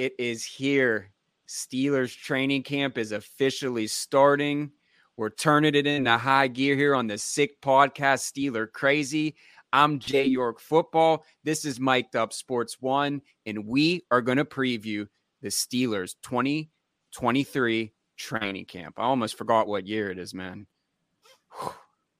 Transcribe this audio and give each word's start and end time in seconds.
It 0.00 0.14
is 0.18 0.46
here. 0.46 1.10
Steelers 1.46 2.16
training 2.16 2.62
camp 2.62 2.96
is 2.96 3.12
officially 3.12 3.86
starting. 3.86 4.70
We're 5.18 5.28
turning 5.28 5.74
it 5.74 5.86
into 5.86 6.16
high 6.16 6.48
gear 6.48 6.74
here 6.74 6.94
on 6.94 7.06
the 7.06 7.18
Sick 7.18 7.60
Podcast, 7.60 8.32
Steeler 8.32 8.72
Crazy. 8.72 9.34
I'm 9.74 9.98
Jay 9.98 10.24
York 10.24 10.58
Football. 10.58 11.26
This 11.44 11.66
is 11.66 11.78
Mic'd 11.78 12.16
Up 12.16 12.32
Sports 12.32 12.78
One, 12.80 13.20
and 13.44 13.66
we 13.66 14.06
are 14.10 14.22
going 14.22 14.38
to 14.38 14.46
preview 14.46 15.06
the 15.42 15.48
Steelers 15.48 16.14
2023 16.22 17.92
training 18.16 18.64
camp. 18.64 18.94
I 18.96 19.02
almost 19.02 19.36
forgot 19.36 19.68
what 19.68 19.86
year 19.86 20.10
it 20.10 20.18
is, 20.18 20.32
man. 20.32 20.66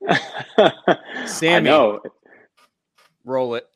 Sammy, 1.25 1.57
I 1.57 1.61
know. 1.61 2.01
roll 3.25 3.55
it. 3.55 3.70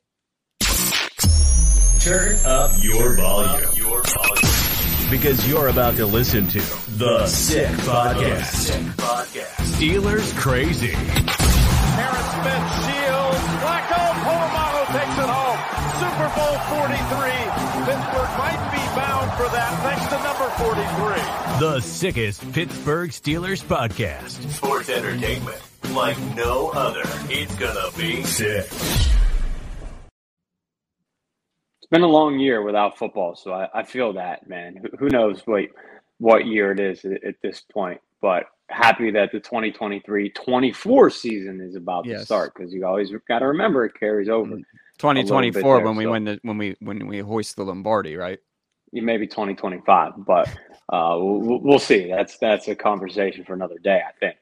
Turn 2.05 2.37
up 2.45 2.71
your 2.83 3.15
volume. 3.15 3.67
Your 3.75 4.03
volume. 4.03 5.09
Because 5.09 5.49
you're 5.49 5.69
about 5.69 5.95
to 5.95 6.05
listen 6.05 6.45
to 6.49 6.59
The 6.99 7.25
Sick 7.25 7.67
Podcast. 7.77 8.45
Sick 8.45 8.81
Podcast. 8.93 9.55
Steelers 9.73 10.37
Crazy. 10.37 10.91
Harris 10.91 12.29
Smith 12.29 12.67
shields. 12.85 13.41
Flacco 13.57 14.01
Polamalu 14.21 14.85
takes 14.93 15.17
it 15.17 15.29
home. 15.33 15.57
Super 15.97 16.29
Bowl 16.37 16.55
43. 16.77 17.65
Pittsburgh 17.89 18.33
might 18.37 18.61
be 18.69 18.83
bound 18.93 19.31
for 19.33 19.49
that 19.49 19.73
thanks 19.81 20.05
to 20.05 20.17
number 20.21 20.49
43. 20.61 21.59
The 21.59 21.79
sickest 21.81 22.53
Pittsburgh 22.53 23.09
Steelers 23.09 23.63
podcast. 23.63 24.51
Sports 24.51 24.89
entertainment 24.89 25.59
like 25.95 26.19
no 26.35 26.69
other. 26.69 27.01
It's 27.31 27.55
gonna 27.55 27.89
be 27.97 28.21
sick. 28.21 28.69
It's 31.85 31.91
been 31.91 32.01
a 32.01 32.07
long 32.07 32.39
year 32.39 32.63
without 32.63 32.97
football, 32.97 33.35
so 33.35 33.53
I, 33.53 33.69
I 33.71 33.83
feel 33.83 34.11
that, 34.13 34.49
man. 34.49 34.75
Who, 34.75 34.97
who 34.97 35.09
knows 35.09 35.43
what 35.45 35.65
what 36.17 36.47
year 36.47 36.71
it 36.71 36.79
is 36.79 37.05
at, 37.05 37.23
at 37.23 37.35
this 37.43 37.61
point, 37.61 38.01
but 38.23 38.45
happy 38.69 39.11
that 39.11 39.31
the 39.31 39.39
2023-24 39.39 41.11
season 41.13 41.61
is 41.61 41.75
about 41.75 42.07
Yes. 42.07 42.21
to 42.21 42.25
start 42.25 42.53
because 42.55 42.73
you 42.73 42.87
always 42.87 43.11
got 43.27 43.39
to 43.39 43.45
remember 43.45 43.85
it 43.85 43.93
carries 43.99 44.29
over. 44.29 44.55
Mm. 44.55 44.63
2024 44.97 45.61
there, 45.61 45.85
when 45.85 45.95
we 45.95 46.05
so- 46.05 46.11
win 46.11 46.23
the 46.23 46.39
when 46.41 46.57
we 46.57 46.75
when 46.79 47.05
we 47.05 47.19
hoist 47.19 47.55
the 47.55 47.63
Lombardi, 47.63 48.15
right? 48.15 48.39
You 48.91 49.03
maybe 49.03 49.27
2025, 49.27 50.25
but 50.25 50.47
uh, 50.91 51.15
we'll, 51.19 51.59
we'll 51.59 51.77
see. 51.77 52.07
That's 52.07 52.39
that's 52.39 52.67
a 52.67 52.75
conversation 52.75 53.45
for 53.45 53.53
another 53.53 53.77
day, 53.77 54.01
I 54.01 54.11
think. 54.19 54.37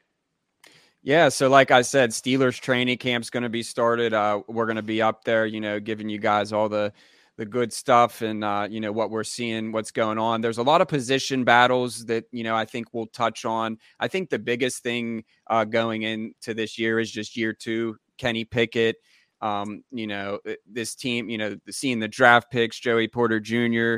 Yeah, 1.01 1.27
so 1.27 1.49
like 1.49 1.71
I 1.71 1.81
said, 1.81 2.11
Steelers 2.11 2.57
training 2.57 2.99
camp's 2.99 3.29
going 3.29 3.43
to 3.43 3.49
be 3.49 3.63
started. 3.63 4.13
Uh, 4.13 4.43
we're 4.47 4.65
going 4.65 4.77
to 4.77 4.81
be 4.81 5.01
up 5.01 5.25
there, 5.25 5.45
you 5.45 5.59
know, 5.59 5.81
giving 5.81 6.07
you 6.07 6.19
guys 6.19 6.53
all 6.53 6.69
the 6.69 6.93
the 7.37 7.45
good 7.45 7.73
stuff 7.73 8.21
and 8.21 8.43
uh, 8.43 8.67
you 8.69 8.79
know 8.79 8.91
what 8.91 9.09
we're 9.09 9.23
seeing, 9.23 9.71
what's 9.71 9.91
going 9.91 10.17
on. 10.17 10.41
There's 10.41 10.59
a 10.59 10.63
lot 10.63 10.81
of 10.81 10.87
position 10.87 11.43
battles 11.43 12.05
that 12.05 12.25
you 12.31 12.43
know 12.43 12.55
I 12.55 12.65
think 12.65 12.87
we'll 12.93 13.07
touch 13.07 13.45
on. 13.45 13.77
I 13.99 14.07
think 14.07 14.29
the 14.29 14.39
biggest 14.39 14.83
thing 14.83 15.23
uh, 15.47 15.65
going 15.65 16.03
into 16.03 16.53
this 16.53 16.77
year 16.77 16.99
is 16.99 17.11
just 17.11 17.35
year 17.37 17.53
two. 17.53 17.97
Kenny 18.17 18.45
Pickett, 18.45 18.97
um, 19.41 19.83
you 19.91 20.07
know, 20.07 20.39
this 20.65 20.95
team, 20.95 21.29
you 21.29 21.37
know, 21.37 21.57
seeing 21.69 21.99
the 21.99 22.07
draft 22.07 22.51
picks, 22.51 22.79
Joey 22.79 23.07
Porter 23.07 23.39
Jr., 23.39 23.97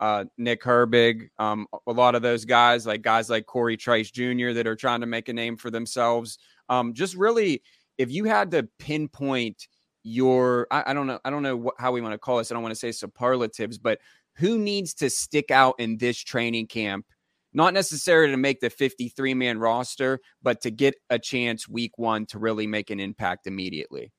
uh, 0.00 0.24
Nick 0.38 0.62
Herbig, 0.62 1.28
um, 1.38 1.66
a 1.86 1.92
lot 1.92 2.14
of 2.14 2.22
those 2.22 2.44
guys, 2.44 2.86
like 2.86 3.02
guys 3.02 3.30
like 3.30 3.46
Corey 3.46 3.76
Trice 3.76 4.10
Jr., 4.10 4.52
that 4.52 4.66
are 4.66 4.76
trying 4.76 5.00
to 5.00 5.06
make 5.06 5.28
a 5.28 5.32
name 5.32 5.56
for 5.56 5.70
themselves. 5.70 6.38
Um, 6.68 6.94
just 6.94 7.16
really, 7.16 7.62
if 7.98 8.10
you 8.12 8.24
had 8.24 8.50
to 8.52 8.68
pinpoint 8.78 9.66
your, 10.04 10.68
I, 10.70 10.84
I 10.88 10.94
don't 10.94 11.06
know, 11.06 11.18
I 11.24 11.30
don't 11.30 11.42
know 11.42 11.56
what, 11.56 11.74
how 11.78 11.90
we 11.90 12.00
want 12.00 12.12
to 12.12 12.18
call 12.18 12.38
this. 12.38 12.50
I 12.50 12.54
don't 12.54 12.62
want 12.62 12.74
to 12.74 12.78
say 12.78 12.92
superlatives, 12.92 13.78
but 13.78 13.98
who 14.34 14.58
needs 14.58 14.94
to 14.94 15.10
stick 15.10 15.50
out 15.50 15.74
in 15.78 15.96
this 15.96 16.18
training 16.18 16.68
camp? 16.68 17.06
Not 17.52 17.72
necessarily 17.72 18.32
to 18.32 18.36
make 18.36 18.60
the 18.60 18.70
53 18.70 19.34
man 19.34 19.58
roster, 19.58 20.20
but 20.42 20.60
to 20.62 20.70
get 20.70 20.94
a 21.10 21.18
chance 21.18 21.68
week 21.68 21.98
one 21.98 22.26
to 22.26 22.38
really 22.38 22.66
make 22.66 22.90
an 22.90 23.00
impact 23.00 23.46
immediately. 23.46 24.12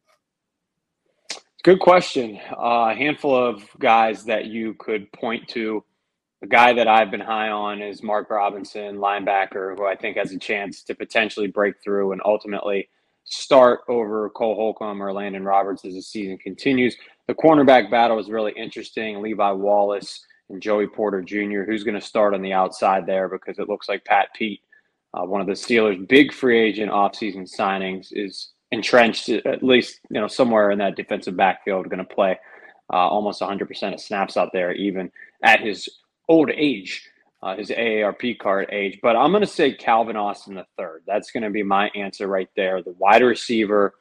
Good 1.64 1.80
question. 1.80 2.40
Uh, 2.52 2.92
a 2.92 2.96
handful 2.96 3.36
of 3.36 3.68
guys 3.80 4.24
that 4.26 4.46
you 4.46 4.76
could 4.76 5.12
point 5.12 5.48
to. 5.50 5.84
A 6.44 6.48
guy 6.48 6.74
that 6.74 6.88
I've 6.88 7.10
been 7.10 7.20
high 7.20 7.50
on 7.50 7.82
is 7.82 8.04
Mark 8.04 8.30
Robinson, 8.30 8.98
linebacker, 8.98 9.76
who 9.76 9.86
I 9.86 9.96
think 9.96 10.18
has 10.18 10.32
a 10.32 10.38
chance 10.38 10.84
to 10.84 10.94
potentially 10.94 11.48
break 11.48 11.82
through 11.84 12.12
and 12.12 12.22
ultimately 12.24 12.88
start 13.26 13.82
over 13.90 14.30
Cole 14.30 14.56
Holcomb 14.56 15.02
or 15.02 15.12
Landon 15.12 15.44
Roberts 15.44 15.84
as 15.86 15.94
the 15.94 16.02
season 16.02 16.38
continues. 16.38 16.96
The 17.28 17.36
cornerback 17.36 17.90
battle 17.90 18.20
is 18.20 18.30
really 18.30 18.54
interesting. 18.54 19.22
Levi 19.22 19.52
Wallace 19.52 20.26
and 20.50 20.62
Joey 20.62 20.88
Porter 20.88 21.22
Jr., 21.22 21.64
who's 21.64 21.84
going 21.84 22.00
to 22.00 22.06
start 22.06 22.34
on 22.34 22.42
the 22.42 22.54
outside 22.54 23.06
there 23.06 23.28
because 23.28 23.60
it 23.60 23.68
looks 23.68 23.90
like 23.90 24.06
Pat 24.06 24.30
Pete, 24.36 24.62
uh, 25.14 25.26
one 25.26 25.42
of 25.42 25.48
the 25.48 25.54
Steelers' 25.54 26.08
big 26.08 26.32
free 26.32 26.60
agent 26.60 26.92
offseason 26.92 27.52
signings, 27.52 28.08
is 28.12 28.52
entrenched 28.72 29.30
at 29.30 29.64
least 29.64 30.00
you 30.10 30.20
know 30.20 30.28
somewhere 30.28 30.72
in 30.72 30.80
that 30.80 30.96
defensive 30.96 31.38
backfield 31.38 31.90
going 31.90 32.06
to 32.06 32.16
play 32.16 32.38
uh, 32.92 32.98
almost 32.98 33.42
100% 33.42 33.94
of 33.94 34.02
snaps 34.02 34.38
out 34.38 34.50
there 34.54 34.74
even 34.74 35.12
at 35.44 35.62
his 35.62 35.88
old 36.28 36.50
age 36.52 37.10
uh, 37.44 37.56
his 37.56 37.70
aarp 37.70 38.38
card 38.40 38.68
age 38.72 39.00
but 39.02 39.16
i'm 39.16 39.32
going 39.32 39.42
to 39.42 39.48
say 39.48 39.72
calvin 39.72 40.16
austin 40.16 40.56
the 40.56 40.66
third 40.78 41.02
that's 41.06 41.32
going 41.32 41.44
to 41.44 41.50
be 41.50 41.64
my 41.64 41.90
answer 41.90 42.28
right 42.28 42.50
there 42.56 42.82
the 42.82 42.96
wide 42.98 43.22
receiver 43.22 43.94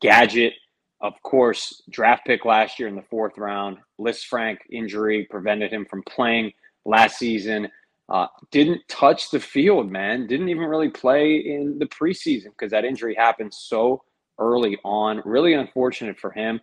gadget 0.00 0.52
of 1.00 1.14
course 1.22 1.82
draft 1.90 2.24
pick 2.26 2.44
last 2.44 2.78
year 2.78 2.88
in 2.88 2.94
the 2.94 3.02
fourth 3.02 3.36
round 3.38 3.76
Lisfranc 4.00 4.58
injury 4.70 5.26
prevented 5.30 5.72
him 5.72 5.84
from 5.84 6.02
playing 6.04 6.52
last 6.84 7.18
season 7.18 7.68
uh, 8.08 8.26
didn't 8.50 8.80
touch 8.88 9.30
the 9.30 9.40
field 9.40 9.90
man 9.90 10.26
didn't 10.26 10.48
even 10.48 10.64
really 10.64 10.90
play 10.90 11.36
in 11.36 11.78
the 11.78 11.86
preseason 11.86 12.50
because 12.50 12.70
that 12.70 12.84
injury 12.84 13.14
happened 13.14 13.52
so 13.52 14.02
early 14.38 14.78
on. 14.84 15.22
Really 15.24 15.54
unfortunate 15.54 16.18
for 16.18 16.30
him. 16.30 16.60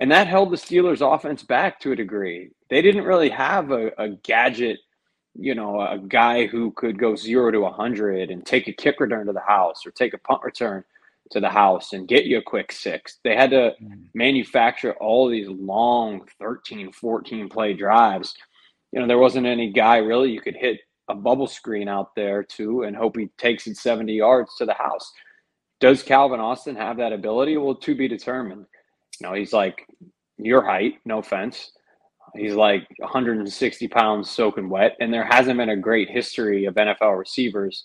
And 0.00 0.10
that 0.12 0.28
held 0.28 0.52
the 0.52 0.56
Steelers' 0.56 1.00
offense 1.00 1.42
back 1.42 1.80
to 1.80 1.92
a 1.92 1.96
degree. 1.96 2.50
They 2.70 2.80
didn't 2.82 3.04
really 3.04 3.30
have 3.30 3.72
a, 3.72 3.90
a 3.98 4.10
gadget, 4.22 4.78
you 5.34 5.54
know, 5.54 5.80
a 5.80 5.98
guy 5.98 6.46
who 6.46 6.70
could 6.72 6.98
go 6.98 7.14
zero 7.14 7.50
to 7.50 7.60
100 7.60 8.30
and 8.30 8.44
take 8.44 8.68
a 8.68 8.72
kick 8.72 9.00
return 9.00 9.26
to 9.26 9.32
the 9.32 9.40
house 9.40 9.86
or 9.86 9.90
take 9.90 10.14
a 10.14 10.18
punt 10.18 10.42
return 10.42 10.84
to 11.30 11.40
the 11.40 11.48
house 11.48 11.92
and 11.92 12.08
get 12.08 12.24
you 12.24 12.38
a 12.38 12.42
quick 12.42 12.72
six. 12.72 13.18
They 13.22 13.36
had 13.36 13.50
to 13.50 13.74
mm. 13.82 14.04
manufacture 14.14 14.94
all 14.94 15.28
these 15.28 15.48
long 15.48 16.26
13, 16.38 16.92
14 16.92 17.48
play 17.48 17.74
drives. 17.74 18.34
You 18.92 19.00
know, 19.00 19.06
there 19.06 19.18
wasn't 19.18 19.46
any 19.46 19.70
guy 19.70 19.98
really 19.98 20.30
you 20.30 20.40
could 20.40 20.56
hit 20.56 20.80
a 21.08 21.14
bubble 21.14 21.46
screen 21.46 21.88
out 21.88 22.14
there 22.14 22.42
to 22.42 22.82
and 22.82 22.96
hope 22.96 23.16
he 23.16 23.28
takes 23.38 23.66
it 23.66 23.76
70 23.76 24.12
yards 24.12 24.54
to 24.56 24.66
the 24.66 24.74
house. 24.74 25.12
Does 25.80 26.02
Calvin 26.02 26.40
Austin 26.40 26.76
have 26.76 26.96
that 26.96 27.12
ability? 27.12 27.56
Well, 27.56 27.74
to 27.76 27.94
be 27.94 28.08
determined. 28.08 28.66
You 29.20 29.26
know, 29.26 29.34
he's 29.34 29.52
like 29.52 29.86
your 30.36 30.62
height, 30.62 30.98
no 31.04 31.18
offense. 31.18 31.72
He's 32.34 32.54
like 32.54 32.86
160 32.98 33.88
pounds 33.88 34.30
soaking 34.30 34.68
wet, 34.68 34.96
and 35.00 35.12
there 35.12 35.24
hasn't 35.24 35.58
been 35.58 35.70
a 35.70 35.76
great 35.76 36.10
history 36.10 36.64
of 36.66 36.74
NFL 36.74 37.18
receivers 37.18 37.84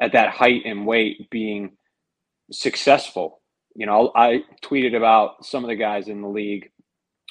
at 0.00 0.12
that 0.12 0.30
height 0.30 0.62
and 0.64 0.86
weight 0.86 1.28
being 1.30 1.72
successful. 2.50 3.40
You 3.74 3.86
know, 3.86 4.12
I 4.14 4.42
tweeted 4.62 4.96
about 4.96 5.44
some 5.44 5.64
of 5.64 5.68
the 5.68 5.76
guys 5.76 6.08
in 6.08 6.22
the 6.22 6.28
league 6.28 6.70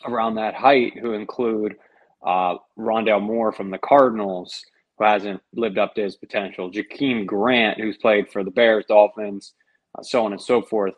around 0.06 0.36
that 0.36 0.54
height 0.56 0.98
who 1.00 1.14
include 1.14 1.76
uh, 2.26 2.56
Rondale 2.78 3.22
Moore 3.22 3.52
from 3.52 3.72
the 3.72 3.78
Cardinals, 3.80 4.62
who 4.98 5.06
hasn't 5.06 5.42
lived 5.54 5.78
up 5.78 5.96
to 5.96 6.04
his 6.04 6.16
potential, 6.16 6.72
Jakeem 6.72 7.26
Grant, 7.26 7.80
who's 7.80 7.98
played 7.98 8.30
for 8.30 8.44
the 8.44 8.52
Bears, 8.52 8.86
Dolphins, 8.88 9.54
uh, 9.98 10.04
so 10.04 10.26
on 10.26 10.34
and 10.34 10.42
so 10.42 10.62
forth. 10.62 10.94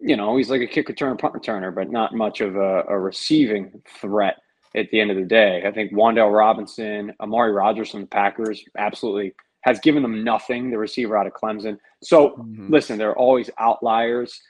You 0.00 0.16
know, 0.16 0.36
he's 0.36 0.50
like 0.50 0.60
a 0.60 0.66
kick 0.66 0.88
return, 0.88 1.16
punt 1.16 1.34
returner, 1.34 1.74
but 1.74 1.90
not 1.90 2.14
much 2.14 2.40
of 2.40 2.56
a, 2.56 2.84
a 2.88 2.98
receiving 2.98 3.82
threat 4.00 4.36
at 4.74 4.90
the 4.90 5.00
end 5.00 5.10
of 5.10 5.16
the 5.16 5.24
day. 5.24 5.64
I 5.66 5.72
think 5.72 5.92
Wan'Dale 5.92 6.36
Robinson, 6.36 7.12
Amari 7.20 7.52
Rodgers 7.52 7.90
from 7.90 8.02
the 8.02 8.06
Packers, 8.06 8.64
absolutely 8.76 9.34
has 9.62 9.80
given 9.80 10.02
them 10.02 10.22
nothing, 10.22 10.70
the 10.70 10.78
receiver 10.78 11.16
out 11.16 11.26
of 11.26 11.32
Clemson. 11.32 11.78
So 12.02 12.30
mm-hmm. 12.30 12.70
listen, 12.70 12.98
there 12.98 13.10
are 13.10 13.18
always 13.18 13.48
outliers. 13.58 14.40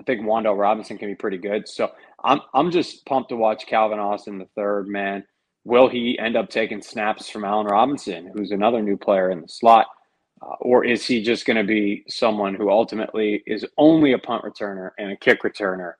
I 0.00 0.04
think 0.04 0.22
Wan'Dale 0.22 0.58
Robinson 0.58 0.96
can 0.96 1.08
be 1.08 1.14
pretty 1.14 1.38
good. 1.38 1.68
So 1.68 1.90
I'm 2.24 2.40
I'm 2.54 2.70
just 2.70 3.04
pumped 3.06 3.30
to 3.30 3.36
watch 3.36 3.66
Calvin 3.66 3.98
Austin 3.98 4.38
the 4.38 4.48
third, 4.56 4.88
man. 4.88 5.24
Will 5.64 5.88
he 5.88 6.18
end 6.18 6.36
up 6.36 6.48
taking 6.48 6.82
snaps 6.82 7.28
from 7.28 7.44
Allen 7.44 7.66
Robinson, 7.66 8.32
who's 8.34 8.50
another 8.50 8.82
new 8.82 8.96
player 8.96 9.30
in 9.30 9.42
the 9.42 9.48
slot? 9.48 9.86
Uh, 10.40 10.56
or 10.60 10.84
is 10.84 11.06
he 11.06 11.22
just 11.22 11.46
going 11.46 11.56
to 11.56 11.62
be 11.64 12.04
someone 12.08 12.54
who 12.54 12.68
ultimately 12.68 13.44
is 13.46 13.64
only 13.78 14.12
a 14.12 14.18
punt 14.18 14.42
returner 14.42 14.90
and 14.98 15.12
a 15.12 15.16
kick 15.16 15.42
returner 15.42 15.92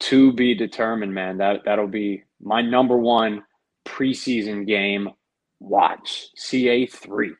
to 0.00 0.32
be 0.32 0.54
determined, 0.54 1.14
man? 1.14 1.38
That 1.38 1.62
that'll 1.64 1.86
be 1.86 2.24
my 2.40 2.62
number 2.62 2.96
one 2.96 3.44
preseason 3.84 4.66
game 4.66 5.08
watch. 5.60 6.28
CA 6.36 6.86
three. 6.86 7.34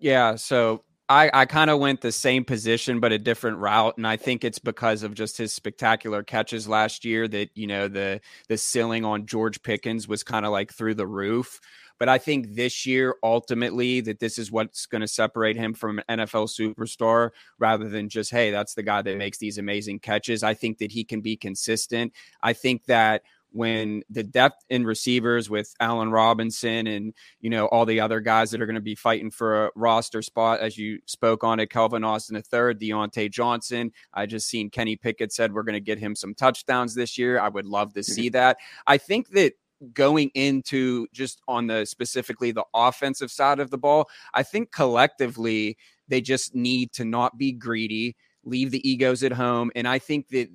Yeah, 0.00 0.36
so 0.36 0.84
I, 1.08 1.30
I 1.34 1.44
kind 1.46 1.68
of 1.68 1.78
went 1.78 2.00
the 2.00 2.12
same 2.12 2.44
position 2.44 2.98
but 3.00 3.12
a 3.12 3.18
different 3.18 3.58
route, 3.58 3.98
and 3.98 4.06
I 4.06 4.16
think 4.16 4.44
it's 4.44 4.58
because 4.58 5.02
of 5.02 5.14
just 5.14 5.36
his 5.36 5.52
spectacular 5.52 6.22
catches 6.22 6.66
last 6.66 7.04
year 7.04 7.28
that 7.28 7.50
you 7.54 7.66
know 7.66 7.88
the 7.88 8.20
the 8.48 8.56
ceiling 8.56 9.04
on 9.04 9.26
George 9.26 9.62
Pickens 9.62 10.08
was 10.08 10.22
kind 10.22 10.46
of 10.46 10.52
like 10.52 10.72
through 10.72 10.94
the 10.94 11.06
roof. 11.06 11.60
But 11.98 12.08
I 12.08 12.18
think 12.18 12.54
this 12.54 12.86
year, 12.86 13.16
ultimately, 13.22 14.00
that 14.02 14.20
this 14.20 14.38
is 14.38 14.50
what's 14.50 14.86
going 14.86 15.00
to 15.00 15.08
separate 15.08 15.56
him 15.56 15.74
from 15.74 16.00
an 16.08 16.18
NFL 16.18 16.48
superstar 16.48 17.30
rather 17.58 17.88
than 17.88 18.08
just, 18.08 18.30
hey, 18.30 18.50
that's 18.50 18.74
the 18.74 18.82
guy 18.82 19.02
that 19.02 19.16
makes 19.16 19.38
these 19.38 19.58
amazing 19.58 20.00
catches. 20.00 20.42
I 20.42 20.54
think 20.54 20.78
that 20.78 20.92
he 20.92 21.04
can 21.04 21.20
be 21.20 21.36
consistent. 21.36 22.12
I 22.42 22.52
think 22.52 22.86
that 22.86 23.22
when 23.52 24.02
the 24.10 24.22
depth 24.22 24.64
in 24.70 24.84
receivers 24.84 25.48
with 25.48 25.74
Allen 25.78 26.10
Robinson 26.10 26.86
and 26.86 27.14
you 27.40 27.50
know 27.50 27.66
all 27.66 27.86
the 27.86 28.00
other 28.00 28.20
guys 28.20 28.50
that 28.50 28.60
are 28.60 28.66
going 28.66 28.74
to 28.74 28.80
be 28.80 28.94
fighting 28.94 29.30
for 29.30 29.66
a 29.66 29.70
roster 29.74 30.22
spot, 30.22 30.60
as 30.60 30.76
you 30.76 30.98
spoke 31.06 31.44
on 31.44 31.60
it, 31.60 31.70
Calvin 31.70 32.04
Austin 32.04 32.34
the 32.34 32.42
third, 32.42 32.80
Diontae 32.80 33.30
Johnson. 33.30 33.92
I 34.12 34.26
just 34.26 34.48
seen 34.48 34.70
Kenny 34.70 34.96
Pickett 34.96 35.32
said 35.32 35.52
we're 35.52 35.62
going 35.62 35.74
to 35.74 35.80
get 35.80 35.98
him 35.98 36.16
some 36.16 36.34
touchdowns 36.34 36.94
this 36.94 37.18
year. 37.18 37.38
I 37.38 37.48
would 37.48 37.66
love 37.66 37.92
to 37.94 38.00
mm-hmm. 38.00 38.12
see 38.12 38.28
that. 38.30 38.58
I 38.86 38.98
think 38.98 39.30
that 39.30 39.52
going 39.92 40.30
into 40.34 41.06
just 41.12 41.40
on 41.48 41.66
the 41.66 41.84
specifically 41.86 42.52
the 42.52 42.64
offensive 42.74 43.30
side 43.30 43.60
of 43.60 43.70
the 43.70 43.78
ball, 43.78 44.08
I 44.34 44.42
think 44.42 44.72
collectively 44.72 45.76
they 46.08 46.20
just 46.20 46.54
need 46.54 46.92
to 46.92 47.04
not 47.04 47.38
be 47.38 47.52
greedy, 47.52 48.16
leave 48.44 48.70
the 48.70 48.88
egos 48.88 49.22
at 49.22 49.32
home, 49.32 49.70
and 49.74 49.86
I 49.88 49.98
think 49.98 50.28
that 50.28 50.48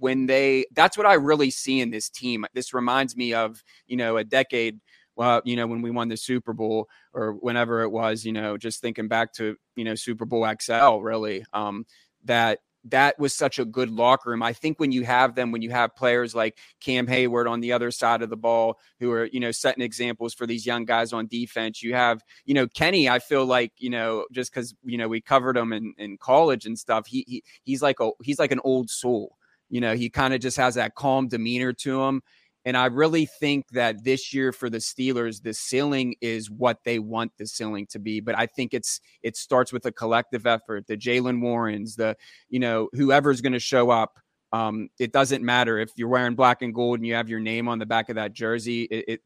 when 0.00 0.26
they 0.26 0.64
that's 0.72 0.96
what 0.96 1.06
I 1.06 1.14
really 1.14 1.50
see 1.50 1.80
in 1.80 1.90
this 1.90 2.08
team. 2.08 2.46
This 2.54 2.72
reminds 2.72 3.16
me 3.16 3.34
of, 3.34 3.62
you 3.86 3.96
know, 3.96 4.16
a 4.16 4.24
decade 4.24 4.80
well, 5.18 5.42
you 5.44 5.56
know, 5.56 5.66
when 5.66 5.82
we 5.82 5.90
won 5.90 6.06
the 6.06 6.16
Super 6.16 6.52
Bowl 6.52 6.88
or 7.12 7.32
whenever 7.32 7.82
it 7.82 7.90
was, 7.90 8.24
you 8.24 8.32
know, 8.32 8.56
just 8.56 8.80
thinking 8.80 9.08
back 9.08 9.32
to, 9.32 9.56
you 9.74 9.82
know, 9.82 9.96
Super 9.96 10.24
Bowl 10.24 10.48
XL 10.60 10.98
really, 11.00 11.44
um, 11.52 11.84
that 12.24 12.60
that 12.84 13.18
was 13.18 13.34
such 13.34 13.58
a 13.58 13.64
good 13.64 13.90
locker 13.90 14.30
room. 14.30 14.42
I 14.42 14.52
think 14.52 14.78
when 14.78 14.92
you 14.92 15.04
have 15.04 15.34
them, 15.34 15.52
when 15.52 15.62
you 15.62 15.70
have 15.70 15.96
players 15.96 16.34
like 16.34 16.58
Cam 16.80 17.06
Hayward 17.06 17.46
on 17.46 17.60
the 17.60 17.72
other 17.72 17.90
side 17.90 18.22
of 18.22 18.30
the 18.30 18.36
ball 18.36 18.78
who 19.00 19.10
are, 19.12 19.26
you 19.26 19.40
know, 19.40 19.50
setting 19.50 19.82
examples 19.82 20.34
for 20.34 20.46
these 20.46 20.64
young 20.64 20.84
guys 20.84 21.12
on 21.12 21.26
defense, 21.26 21.82
you 21.82 21.94
have, 21.94 22.22
you 22.44 22.54
know, 22.54 22.66
Kenny, 22.68 23.08
I 23.08 23.18
feel 23.18 23.44
like, 23.44 23.72
you 23.78 23.90
know, 23.90 24.26
just 24.32 24.52
because, 24.52 24.74
you 24.84 24.96
know, 24.96 25.08
we 25.08 25.20
covered 25.20 25.56
him 25.56 25.72
in, 25.72 25.94
in 25.98 26.18
college 26.18 26.66
and 26.66 26.78
stuff, 26.78 27.06
he, 27.06 27.24
he 27.26 27.44
he's 27.64 27.82
like 27.82 28.00
a 28.00 28.10
he's 28.22 28.38
like 28.38 28.52
an 28.52 28.60
old 28.64 28.90
soul. 28.90 29.36
You 29.70 29.80
know, 29.80 29.94
he 29.94 30.08
kind 30.08 30.32
of 30.32 30.40
just 30.40 30.56
has 30.56 30.76
that 30.76 30.94
calm 30.94 31.28
demeanor 31.28 31.72
to 31.74 32.02
him. 32.02 32.22
And 32.68 32.76
I 32.76 32.84
really 32.84 33.24
think 33.24 33.66
that 33.70 34.04
this 34.04 34.34
year 34.34 34.52
for 34.52 34.68
the 34.68 34.76
Steelers, 34.76 35.42
the 35.42 35.54
ceiling 35.54 36.16
is 36.20 36.50
what 36.50 36.84
they 36.84 36.98
want 36.98 37.32
the 37.38 37.46
ceiling 37.46 37.86
to 37.86 37.98
be. 37.98 38.20
But 38.20 38.36
I 38.36 38.44
think 38.44 38.74
it's 38.74 39.00
it 39.22 39.38
starts 39.38 39.72
with 39.72 39.86
a 39.86 39.90
collective 39.90 40.46
effort. 40.46 40.86
The 40.86 40.98
Jaylen 40.98 41.40
Warrens, 41.40 41.96
the 41.96 42.14
you 42.50 42.60
know 42.60 42.90
whoever's 42.92 43.40
going 43.40 43.54
to 43.54 43.58
show 43.58 43.88
up. 43.88 44.18
Um, 44.52 44.90
it 45.00 45.14
doesn't 45.14 45.42
matter 45.42 45.78
if 45.78 45.92
you're 45.96 46.10
wearing 46.10 46.34
black 46.34 46.60
and 46.60 46.74
gold 46.74 46.98
and 46.98 47.06
you 47.06 47.14
have 47.14 47.30
your 47.30 47.40
name 47.40 47.68
on 47.68 47.78
the 47.78 47.86
back 47.86 48.10
of 48.10 48.16
that 48.16 48.34
jersey. 48.34 48.82
It, 48.82 49.04
it 49.08 49.20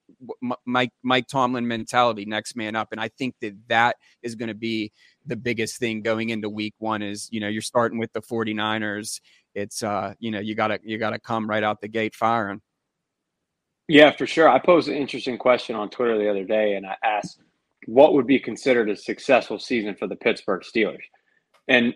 Mike 0.65 0.93
Mike 1.03 1.27
Tomlin 1.27 1.67
mentality, 1.67 2.25
next 2.25 2.55
man 2.55 2.77
up, 2.77 2.93
and 2.93 3.01
I 3.01 3.09
think 3.09 3.35
that 3.41 3.57
that 3.67 3.97
is 4.23 4.37
going 4.37 4.51
to 4.51 4.55
be 4.55 4.93
the 5.27 5.37
biggest 5.37 5.81
thing 5.81 6.03
going 6.03 6.29
into 6.29 6.49
Week 6.49 6.75
One. 6.79 7.03
Is 7.03 7.29
you 7.33 7.41
know 7.41 7.49
you're 7.49 7.61
starting 7.61 7.99
with 7.99 8.13
the 8.13 8.23
49ers 8.23 9.21
it's 9.55 9.83
uh 9.83 10.15
you 10.19 10.31
know 10.31 10.41
you 10.41 10.55
gotta 10.55 10.79
you 10.83 10.97
gotta 10.97 11.19
come 11.19 11.47
right 11.47 11.63
out 11.63 11.83
the 11.83 11.89
gate 11.89 12.15
firing 12.15 12.63
yeah 13.93 14.11
for 14.11 14.27
sure 14.27 14.49
i 14.49 14.59
posed 14.59 14.89
an 14.89 14.95
interesting 14.95 15.39
question 15.39 15.77
on 15.77 15.89
twitter 15.89 16.19
the 16.19 16.29
other 16.29 16.45
day 16.45 16.75
and 16.75 16.87
i 16.87 16.97
asked 17.05 17.41
what 17.87 18.15
would 18.15 18.27
be 18.27 18.39
considered 18.39 18.89
a 18.89 18.97
successful 18.97 19.59
season 19.59 19.95
for 19.95 20.07
the 20.07 20.17
pittsburgh 20.17 20.63
steelers 20.63 21.03
and 21.69 21.95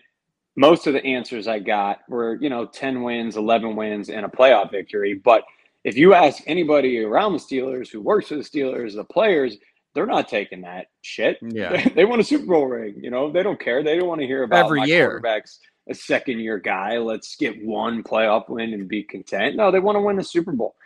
most 0.56 0.86
of 0.86 0.92
the 0.92 1.04
answers 1.04 1.48
i 1.48 1.58
got 1.58 1.98
were 2.08 2.38
you 2.40 2.50
know 2.50 2.66
10 2.66 3.02
wins 3.02 3.36
11 3.36 3.76
wins 3.76 4.08
and 4.08 4.24
a 4.24 4.28
playoff 4.28 4.70
victory 4.70 5.14
but 5.14 5.42
if 5.84 5.96
you 5.96 6.14
ask 6.14 6.42
anybody 6.46 7.00
around 7.00 7.32
the 7.32 7.38
steelers 7.38 7.88
who 7.88 8.00
works 8.00 8.28
for 8.28 8.36
the 8.36 8.42
steelers 8.42 8.94
the 8.94 9.04
players 9.04 9.56
they're 9.96 10.06
not 10.06 10.28
taking 10.28 10.60
that 10.60 10.88
shit. 11.00 11.38
Yeah, 11.40 11.70
they, 11.70 11.90
they 11.94 12.04
want 12.04 12.20
a 12.20 12.24
Super 12.24 12.44
Bowl 12.44 12.66
ring. 12.66 12.96
You 13.00 13.10
know, 13.10 13.32
they 13.32 13.42
don't 13.42 13.58
care. 13.58 13.82
They 13.82 13.98
don't 13.98 14.06
want 14.06 14.20
to 14.20 14.26
hear 14.26 14.42
about 14.42 14.66
every 14.66 14.82
year 14.82 15.20
quarterbacks 15.20 15.58
a 15.88 15.94
second 15.94 16.38
year 16.40 16.58
guy. 16.58 16.98
Let's 16.98 17.34
get 17.34 17.64
one 17.64 18.02
playoff 18.02 18.48
win 18.50 18.74
and 18.74 18.86
be 18.86 19.02
content. 19.02 19.56
No, 19.56 19.70
they 19.70 19.80
want 19.80 19.96
to 19.96 20.00
win 20.00 20.18
a 20.18 20.24
Super 20.24 20.52
Bowl. 20.52 20.76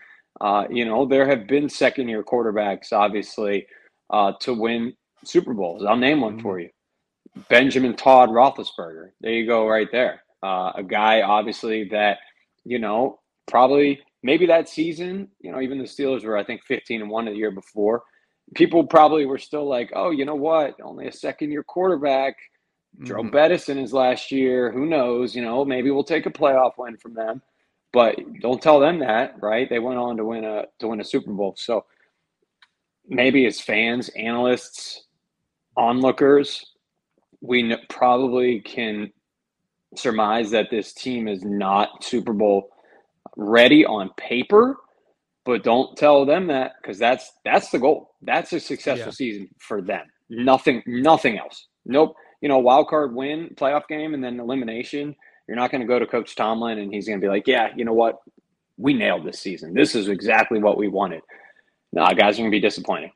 Uh, 0.40 0.64
you 0.70 0.84
know, 0.84 1.06
there 1.06 1.26
have 1.26 1.46
been 1.46 1.68
second 1.68 2.08
year 2.08 2.22
quarterbacks, 2.22 2.92
obviously, 2.92 3.66
uh, 4.10 4.32
to 4.40 4.54
win 4.54 4.94
Super 5.24 5.54
Bowls. 5.54 5.84
I'll 5.84 5.96
name 5.96 6.20
one 6.20 6.40
for 6.40 6.56
mm-hmm. 6.56 6.68
you 7.38 7.44
Benjamin 7.48 7.96
Todd 7.96 8.30
Roethlisberger. 8.30 9.10
There 9.20 9.32
you 9.32 9.46
go, 9.46 9.66
right 9.66 9.88
there. 9.92 10.22
Uh, 10.42 10.72
a 10.76 10.82
guy, 10.82 11.22
obviously, 11.22 11.84
that, 11.90 12.18
you 12.64 12.78
know, 12.78 13.20
probably 13.46 14.00
maybe 14.22 14.46
that 14.46 14.68
season, 14.68 15.28
you 15.40 15.52
know, 15.52 15.60
even 15.60 15.78
the 15.78 15.84
Steelers 15.84 16.24
were, 16.24 16.36
I 16.36 16.44
think, 16.44 16.64
15 16.64 17.02
and 17.02 17.10
1 17.10 17.24
the 17.26 17.32
year 17.32 17.50
before. 17.50 18.02
People 18.54 18.84
probably 18.84 19.26
were 19.26 19.38
still 19.38 19.68
like, 19.68 19.92
oh, 19.94 20.10
you 20.10 20.24
know 20.24 20.34
what? 20.34 20.74
Only 20.82 21.06
a 21.06 21.12
second 21.12 21.52
year 21.52 21.62
quarterback 21.62 22.36
Joe 23.02 23.16
mm-hmm. 23.16 23.30
Bettis 23.30 23.68
in 23.68 23.78
his 23.78 23.92
last 23.92 24.30
year. 24.30 24.70
Who 24.72 24.86
knows? 24.86 25.34
You 25.34 25.42
know, 25.42 25.64
maybe 25.64 25.90
we'll 25.90 26.04
take 26.04 26.26
a 26.26 26.30
playoff 26.30 26.72
win 26.76 26.96
from 26.96 27.14
them. 27.14 27.42
But 27.92 28.16
don't 28.40 28.62
tell 28.62 28.78
them 28.78 29.00
that, 29.00 29.34
right? 29.40 29.68
They 29.68 29.80
went 29.80 29.98
on 29.98 30.16
to 30.16 30.24
win 30.24 30.44
a 30.44 30.64
to 30.78 30.88
win 30.88 31.00
a 31.00 31.04
Super 31.04 31.32
Bowl. 31.32 31.54
So 31.58 31.84
maybe 33.08 33.46
as 33.46 33.60
fans, 33.60 34.08
analysts, 34.10 35.04
onlookers, 35.76 36.64
we 37.40 37.76
probably 37.88 38.60
can 38.60 39.12
surmise 39.96 40.50
that 40.52 40.70
this 40.70 40.92
team 40.92 41.26
is 41.26 41.42
not 41.42 42.04
Super 42.04 42.32
Bowl 42.32 42.70
ready 43.36 43.84
on 43.84 44.10
paper, 44.16 44.76
but 45.44 45.64
don't 45.64 45.96
tell 45.96 46.24
them 46.24 46.46
that 46.46 46.74
because 46.80 46.98
that's 46.98 47.32
that's 47.44 47.70
the 47.70 47.78
goal. 47.78 48.14
That's 48.22 48.52
a 48.52 48.60
successful 48.60 49.06
yeah. 49.06 49.12
season 49.12 49.48
for 49.58 49.82
them. 49.82 50.06
Nothing, 50.28 50.82
nothing 50.86 51.38
else. 51.38 51.66
Nope 51.84 52.14
you 52.40 52.48
know, 52.48 52.58
wild 52.58 52.88
card 52.88 53.14
win, 53.14 53.50
playoff 53.54 53.86
game, 53.88 54.14
and 54.14 54.24
then 54.24 54.40
elimination, 54.40 55.14
you're 55.50 55.56
not 55.56 55.72
going 55.72 55.80
to 55.80 55.86
go 55.86 55.98
to 55.98 56.06
Coach 56.06 56.36
Tomlin 56.36 56.78
and 56.78 56.94
he's 56.94 57.08
going 57.08 57.20
to 57.20 57.24
be 57.24 57.28
like, 57.28 57.48
yeah, 57.48 57.70
you 57.74 57.84
know 57.84 57.92
what? 57.92 58.20
We 58.76 58.94
nailed 58.94 59.26
this 59.26 59.40
season. 59.40 59.74
This 59.74 59.96
is 59.96 60.06
exactly 60.06 60.60
what 60.60 60.78
we 60.78 60.86
wanted. 60.86 61.22
No, 61.92 62.06
guys 62.14 62.36
are 62.36 62.42
going 62.42 62.52
to 62.52 62.54
be 62.54 62.60
disappointed. 62.60 63.10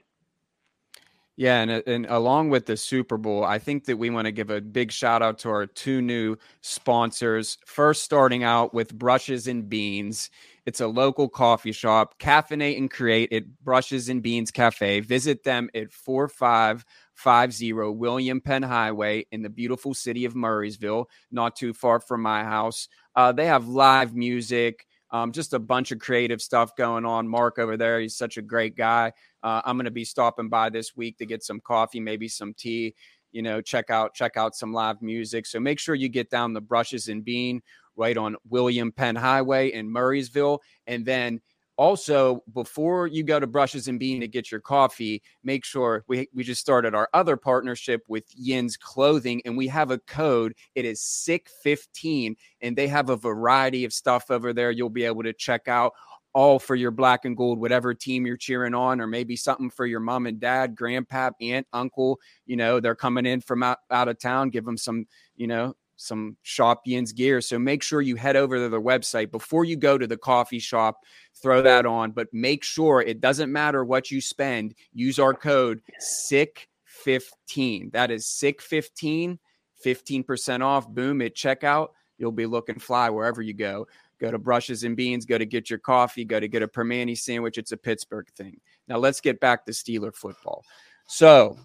Yeah, 1.37 1.61
and, 1.61 1.71
and 1.71 2.07
along 2.07 2.51
with 2.51 2.67
the 2.67 2.77
Super 2.77 3.17
Bowl, 3.17 3.45
I 3.45 3.61
think 3.61 3.85
that 3.85 3.99
we 3.99 4.11
want 4.11 4.25
to 4.25 4.33
give 4.33 4.51
a 4.51 4.61
big 4.61 4.91
shout 4.91 5.23
out 5.23 5.39
to 5.39 5.49
our 5.49 5.67
two 5.67 6.03
new 6.03 6.37
sponsors. 6.61 7.57
First, 7.67 8.03
starting 8.03 8.43
out 8.43 8.75
with 8.75 8.99
Brushes 8.99 9.47
and 9.47 9.69
Beans. 9.69 10.29
It's 10.67 10.81
a 10.81 10.89
local 10.89 11.29
coffee 11.29 11.73
shop, 11.73 12.19
caffeinate 12.19 12.79
and 12.79 12.91
create 12.91 13.33
at 13.33 13.45
Brushes 13.63 14.09
and 14.09 14.25
Beans 14.25 14.51
Cafe. 14.51 15.01
Visit 15.01 15.45
them 15.45 15.71
at 15.73 15.91
45- 15.91 16.83
50 17.15 17.73
William 17.73 18.41
Penn 18.41 18.63
Highway 18.63 19.27
in 19.33 19.43
the 19.43 19.49
beautiful 19.49 19.95
city 19.95 20.25
of 20.25 20.35
Murrysville, 20.35 21.07
not 21.31 21.57
too 21.57 21.73
far 21.73 22.01
from 22.01 22.23
my 22.23 22.45
house. 22.45 22.89
Uh, 23.15 23.33
they 23.33 23.47
have 23.47 23.69
live 23.69 24.15
music, 24.15 24.87
um, 25.11 25.31
just 25.33 25.53
a 25.53 25.59
bunch 25.59 25.93
of 25.93 26.01
creative 26.01 26.43
stuff 26.43 26.75
going 26.77 27.05
on. 27.05 27.29
Mark 27.29 27.59
over 27.59 27.77
there, 27.77 28.01
he's 28.01 28.17
such 28.17 28.37
a 28.37 28.43
great 28.43 28.77
guy. 28.77 29.13
Uh, 29.43 29.63
I'm 29.65 29.77
going 29.77 29.85
to 29.85 29.91
be 29.91 30.05
stopping 30.05 30.49
by 30.49 30.71
this 30.71 30.97
week 30.97 31.19
to 31.19 31.27
get 31.27 31.45
some 31.45 31.61
coffee, 31.61 32.01
maybe 32.01 32.29
some 32.29 32.53
tea. 32.55 32.95
You 33.31 33.43
know, 33.43 33.61
check 33.61 33.91
out 33.91 34.15
check 34.15 34.37
out 34.37 34.55
some 34.55 34.73
live 34.73 35.03
music. 35.03 35.47
So 35.47 35.61
make 35.61 35.79
sure 35.79 35.95
you 35.95 36.09
get 36.09 36.31
down 36.31 36.53
the 36.53 36.61
brushes 36.61 37.09
and 37.09 37.25
bean 37.25 37.63
right 37.97 38.17
on 38.17 38.37
William 38.49 38.91
Penn 38.91 39.17
Highway 39.17 39.73
in 39.73 39.89
Murrysville, 39.89 40.59
and 40.87 41.05
then 41.05 41.41
also 41.77 42.43
before 42.53 43.07
you 43.07 43.23
go 43.23 43.41
to 43.41 43.47
brushes 43.47 43.89
and 43.89 43.99
bean 43.99 44.21
to 44.21 44.29
get 44.29 44.51
your 44.51 44.61
coffee 44.61 45.23
make 45.43 45.65
sure 45.65 46.05
we, 46.07 46.29
we 46.33 46.45
just 46.45 46.61
started 46.61 46.95
our 46.95 47.09
other 47.13 47.37
partnership 47.37 48.03
with 48.09 48.25
yin's 48.35 48.77
clothing 48.77 49.43
and 49.45 49.57
we 49.57 49.67
have 49.67 49.91
a 49.91 49.99
code. 49.99 50.55
It 50.75 50.85
is 50.85 51.01
sick 51.01 51.49
15 51.63 52.37
and 52.61 52.77
they 52.77 52.87
have 52.89 53.11
a 53.11 53.17
variety 53.17 53.85
of 53.85 53.93
stuff 53.93 54.31
over 54.31 54.53
there 54.53 54.71
you'll 54.71 54.91
be 54.91 55.05
able 55.05 55.23
to 55.25 55.33
check 55.33 55.69
out 55.69 55.93
all 56.35 56.59
for 56.59 56.75
your 56.75 56.91
black 56.91 57.25
and 57.25 57.37
gold 57.37 57.59
whatever 57.59 57.95
team 57.95 58.27
you're 58.27 58.37
cheering 58.37 58.75
on 58.75 59.01
or 59.01 59.07
maybe 59.07 59.37
something 59.37 59.71
for 59.71 59.87
your 59.87 60.01
mom 60.01 60.27
and 60.27 60.41
dad 60.41 60.75
grandpa 60.75 61.31
aunt 61.41 61.67
uncle. 61.73 62.21
You 62.47 62.57
know 62.57 62.81
they're 62.81 62.97
coming 62.97 63.27
in 63.27 63.41
from 63.41 63.63
out, 63.63 63.79
out 63.91 64.09
of 64.09 64.19
town 64.19 64.51
give 64.51 64.65
them 64.65 64.77
some 64.77 65.07
you 65.37 65.47
know 65.47 65.75
some 65.97 66.37
shop 66.43 66.83
yin's 66.85 67.13
gear 67.13 67.41
so 67.41 67.59
make 67.59 67.83
sure 67.83 68.03
you 68.03 68.17
head 68.17 68.37
over 68.37 68.57
to 68.57 68.69
their 68.69 68.81
website 68.81 69.31
before 69.31 69.65
you 69.65 69.77
go 69.77 69.97
to 69.97 70.07
the 70.07 70.17
coffee 70.17 70.59
shop 70.59 70.99
throw 71.45 71.63
that 71.63 71.87
on. 71.87 72.13
But 72.13 72.33
make 72.33 72.65
sure 72.65 73.03
it 73.03 73.21
doesn't 73.21 73.53
matter 73.53 73.85
what 73.85 74.11
you 74.11 74.21
spend. 74.21 74.75
Use 74.93 75.19
our 75.19 75.35
code 75.35 75.83
SICK15. 76.33 77.93
That 77.93 78.11
is 78.11 78.27
SICK15, 78.27 79.39
15% 79.85 80.63
off. 80.63 80.89
Boom 80.89 81.23
at 81.23 81.37
checkout. 81.37 81.89
You'll 82.17 82.33
be 82.33 82.47
looking 82.47 82.79
fly 82.79 83.11
wherever 83.11 83.43
you 83.43 83.53
go. 83.53 83.87
Go 84.21 84.31
to 84.31 84.39
Brushes 84.39 84.85
and 84.85 84.97
Beans, 84.97 85.27
go 85.27 85.37
to 85.37 85.45
get 85.45 85.69
your 85.69 85.81
coffee, 85.81 86.25
go 86.25 86.39
to 86.41 86.49
get 86.49 86.63
a 86.63 86.69
Primanti 86.69 87.19
sandwich. 87.19 87.59
It's 87.59 87.73
a 87.73 87.77
Pittsburgh 87.77 88.29
thing. 88.37 88.61
Now 88.89 88.97
let's 88.97 89.21
get 89.21 89.41
back 89.41 89.67
to 89.67 89.73
Steeler 89.73 90.15
football. 90.15 90.65
So 91.09 91.59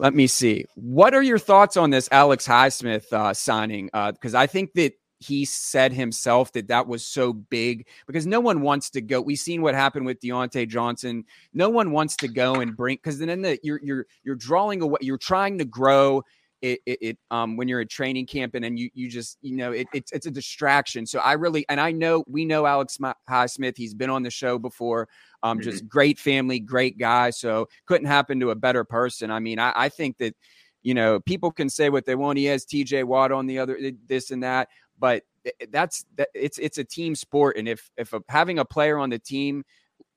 let 0.00 0.14
me 0.14 0.26
see. 0.26 0.64
What 0.76 1.12
are 1.12 1.22
your 1.22 1.38
thoughts 1.38 1.76
on 1.76 1.90
this 1.90 2.08
Alex 2.10 2.48
Highsmith 2.48 3.12
uh, 3.12 3.34
signing? 3.34 3.90
Because 3.92 4.34
uh, 4.34 4.38
I 4.38 4.46
think 4.46 4.72
that 4.72 4.94
he 5.18 5.44
said 5.44 5.92
himself 5.92 6.50
that 6.52 6.68
that 6.68 6.86
was 6.86 7.06
so 7.06 7.34
big 7.34 7.86
because 8.06 8.26
no 8.26 8.40
one 8.40 8.62
wants 8.62 8.88
to 8.90 9.02
go. 9.02 9.20
We've 9.20 9.38
seen 9.38 9.60
what 9.60 9.74
happened 9.74 10.06
with 10.06 10.18
Diontae 10.20 10.66
Johnson. 10.68 11.24
No 11.52 11.68
one 11.68 11.90
wants 11.90 12.16
to 12.16 12.28
go 12.28 12.54
and 12.54 12.74
bring 12.74 12.96
because 12.96 13.18
then 13.18 13.42
the, 13.42 13.58
you're 13.62 13.80
you're 13.82 14.06
you're 14.24 14.36
drawing 14.36 14.80
away. 14.80 14.98
You're 15.02 15.18
trying 15.18 15.58
to 15.58 15.66
grow 15.66 16.22
it, 16.62 16.80
it, 16.86 16.98
it, 17.00 17.18
um 17.30 17.56
when 17.56 17.68
you're 17.68 17.80
at 17.80 17.88
training 17.88 18.26
camp 18.26 18.54
and 18.54 18.64
then 18.64 18.76
you 18.76 18.90
you 18.94 19.08
just 19.08 19.38
you 19.40 19.56
know 19.56 19.72
it, 19.72 19.88
it's 19.92 20.12
it's 20.12 20.26
a 20.26 20.30
distraction. 20.30 21.06
So 21.06 21.18
I 21.20 21.32
really 21.34 21.64
and 21.68 21.80
I 21.80 21.92
know 21.92 22.24
we 22.26 22.44
know 22.44 22.66
Alex 22.66 22.98
Highsmith. 23.28 23.76
He's 23.76 23.94
been 23.94 24.10
on 24.10 24.22
the 24.22 24.30
show 24.30 24.58
before. 24.58 25.08
Um, 25.42 25.58
mm-hmm. 25.58 25.70
just 25.70 25.88
great 25.88 26.18
family, 26.18 26.60
great 26.60 26.98
guy. 26.98 27.30
So 27.30 27.68
couldn't 27.86 28.06
happen 28.06 28.40
to 28.40 28.50
a 28.50 28.54
better 28.54 28.84
person. 28.84 29.30
I 29.30 29.38
mean, 29.38 29.58
I, 29.58 29.72
I 29.74 29.88
think 29.88 30.18
that 30.18 30.34
you 30.82 30.94
know 30.94 31.20
people 31.20 31.50
can 31.50 31.68
say 31.68 31.90
what 31.90 32.06
they 32.06 32.14
want. 32.14 32.38
He 32.38 32.44
has 32.46 32.64
T.J. 32.64 33.04
Watt 33.04 33.32
on 33.32 33.46
the 33.46 33.58
other 33.58 33.78
this 34.06 34.30
and 34.30 34.42
that 34.42 34.68
but 35.00 35.24
that's 35.70 36.04
that 36.16 36.28
it's 36.34 36.58
it's 36.58 36.78
a 36.78 36.84
team 36.84 37.16
sport 37.16 37.56
and 37.56 37.66
if 37.66 37.90
if 37.96 38.12
a, 38.12 38.20
having 38.28 38.60
a 38.60 38.64
player 38.64 38.98
on 38.98 39.10
the 39.10 39.18
team 39.18 39.64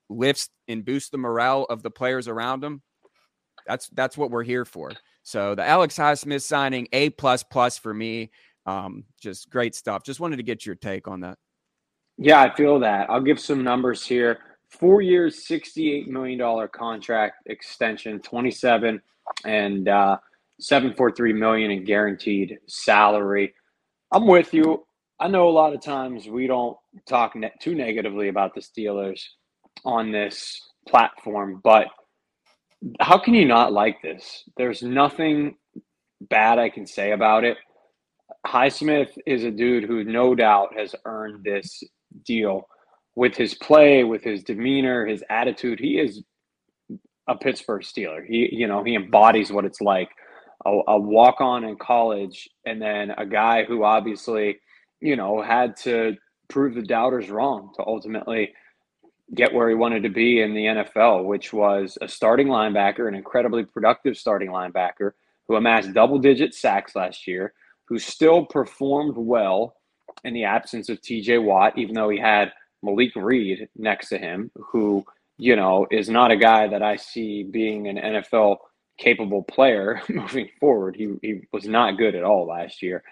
lifts 0.10 0.50
and 0.68 0.86
boosts 0.86 1.10
the 1.10 1.18
morale 1.18 1.66
of 1.70 1.82
the 1.82 1.90
players 1.90 2.28
around 2.28 2.60
them 2.60 2.84
that's 3.66 3.88
that's 3.94 4.18
what 4.18 4.30
we're 4.30 4.44
here 4.44 4.66
for 4.66 4.92
so 5.24 5.56
the 5.56 5.64
alex 5.66 5.98
highsmith 5.98 6.42
signing 6.42 6.88
a 6.94 7.10
plus 7.12 7.44
plus 7.44 7.78
for 7.78 7.94
me 7.94 8.30
um 8.66 9.04
just 9.20 9.50
great 9.50 9.76
stuff. 9.76 10.04
Just 10.04 10.20
wanted 10.20 10.38
to 10.38 10.44
get 10.44 10.66
your 10.66 10.76
take 10.76 11.08
on 11.08 11.22
that. 11.22 11.38
Yeah 12.18 12.42
i 12.42 12.54
feel 12.56 12.80
that. 12.80 13.10
I'll 13.10 13.22
give 13.22 13.40
some 13.40 13.64
numbers 13.64 14.06
here. 14.06 14.40
Four 14.70 15.02
years 15.02 15.46
68 15.48 16.08
million 16.08 16.40
dollar 16.40 16.68
contract 16.68 17.48
extension 17.48 18.20
27 18.20 19.02
and 19.46 19.88
uh 19.88 20.18
743 20.60 21.34
million 21.34 21.72
in 21.72 21.84
guaranteed 21.84 22.58
salary. 22.68 23.54
I'm 24.12 24.28
with 24.28 24.54
you. 24.54 24.86
I 25.20 25.28
know 25.28 25.50
a 25.50 25.52
lot 25.52 25.74
of 25.74 25.82
times 25.82 26.28
we 26.28 26.48
don't 26.48 26.78
talk 27.08 27.36
ne- 27.36 27.52
too 27.62 27.76
negatively 27.76 28.30
about 28.30 28.54
the 28.54 28.62
Steelers 28.62 29.22
on 29.84 30.12
this 30.12 30.60
platform, 30.88 31.60
but 31.64 31.88
how 33.00 33.18
can 33.18 33.34
you 33.34 33.46
not 33.46 33.74
like 33.74 34.02
this? 34.02 34.44
There's 34.58 34.84
nothing 34.84 35.56
bad 36.22 36.60
I 36.60 36.70
can 36.70 36.86
say 36.86 37.12
about 37.12 37.44
it. 37.44 37.58
Highsmith 38.46 39.18
is 39.26 39.44
a 39.44 39.52
dude 39.52 39.86
who 39.86 40.04
no 40.04 40.36
doubt 40.36 40.78
has 40.78 40.96
earned 41.06 41.44
this 41.44 41.84
deal 42.26 42.68
with 43.16 43.36
his 43.36 43.54
play, 43.54 44.04
with 44.04 44.24
his 44.24 44.44
demeanor, 44.44 45.06
his 45.06 45.24
attitude. 45.30 45.80
He 45.80 46.00
is 46.00 46.24
a 47.28 47.36
Pittsburgh 47.36 47.84
Steeler. 47.84 48.26
He, 48.26 48.50
you 48.52 48.68
know, 48.68 48.84
he 48.84 48.96
embodies 48.96 49.52
what 49.52 49.66
it's 49.66 49.82
like 49.82 50.10
a, 50.66 50.72
a 50.88 51.00
walk 51.00 51.40
on 51.40 51.64
in 51.64 51.78
college, 51.78 52.50
and 52.66 52.82
then 52.82 53.12
a 53.12 53.26
guy 53.26 53.64
who 53.64 53.84
obviously, 53.84 54.60
you 55.00 55.16
know, 55.16 55.42
had 55.42 55.78
to 55.78 56.16
prove 56.50 56.76
the 56.76 56.82
doubters 56.82 57.30
wrong 57.30 57.72
to 57.76 57.84
ultimately 57.86 58.54
get 59.34 59.54
where 59.54 59.70
he 59.70 59.76
wanted 59.76 60.04
to 60.04 60.10
be 60.10 60.42
in 60.42 60.54
the 60.54 60.66
NFL, 60.66 61.26
which 61.26 61.54
was 61.54 61.98
a 62.02 62.08
starting 62.08 62.48
linebacker, 62.48 63.08
an 63.08 63.16
incredibly 63.16 63.66
productive 63.66 64.18
starting 64.18 64.50
linebacker 64.50 65.12
who 65.48 65.56
amassed 65.56 65.94
double 65.94 66.20
digit 66.20 66.54
sacks 66.54 66.96
last 66.96 67.28
year, 67.28 67.54
who 67.88 68.00
still 68.00 68.46
performed 68.46 69.16
well 69.18 69.76
in 70.24 70.34
the 70.34 70.44
absence 70.46 70.90
of 70.90 71.02
TJ 71.02 71.44
Watt, 71.44 71.78
even 71.78 71.96
though 71.96 72.10
he 72.10 72.20
had 72.20 72.52
Malik 72.82 73.12
Reed 73.16 73.68
next 73.76 74.10
to 74.10 74.18
him, 74.18 74.52
who, 74.56 75.04
you 75.38 75.56
know, 75.56 75.88
is 75.92 76.10
not 76.10 76.32
a 76.32 76.38
guy 76.38 76.68
that 76.68 76.84
I 76.84 76.96
see 76.96 77.44
being 77.44 77.88
an 77.88 77.98
NFL 77.98 78.58
capable 78.98 79.44
player 79.44 80.02
moving 80.10 80.50
forward. 80.60 80.96
He, 80.96 81.14
he 81.22 81.42
was 81.52 81.68
not 81.68 81.98
good 81.98 82.16
at 82.16 82.24
all 82.24 82.48
last 82.48 82.82
year. 82.82 83.04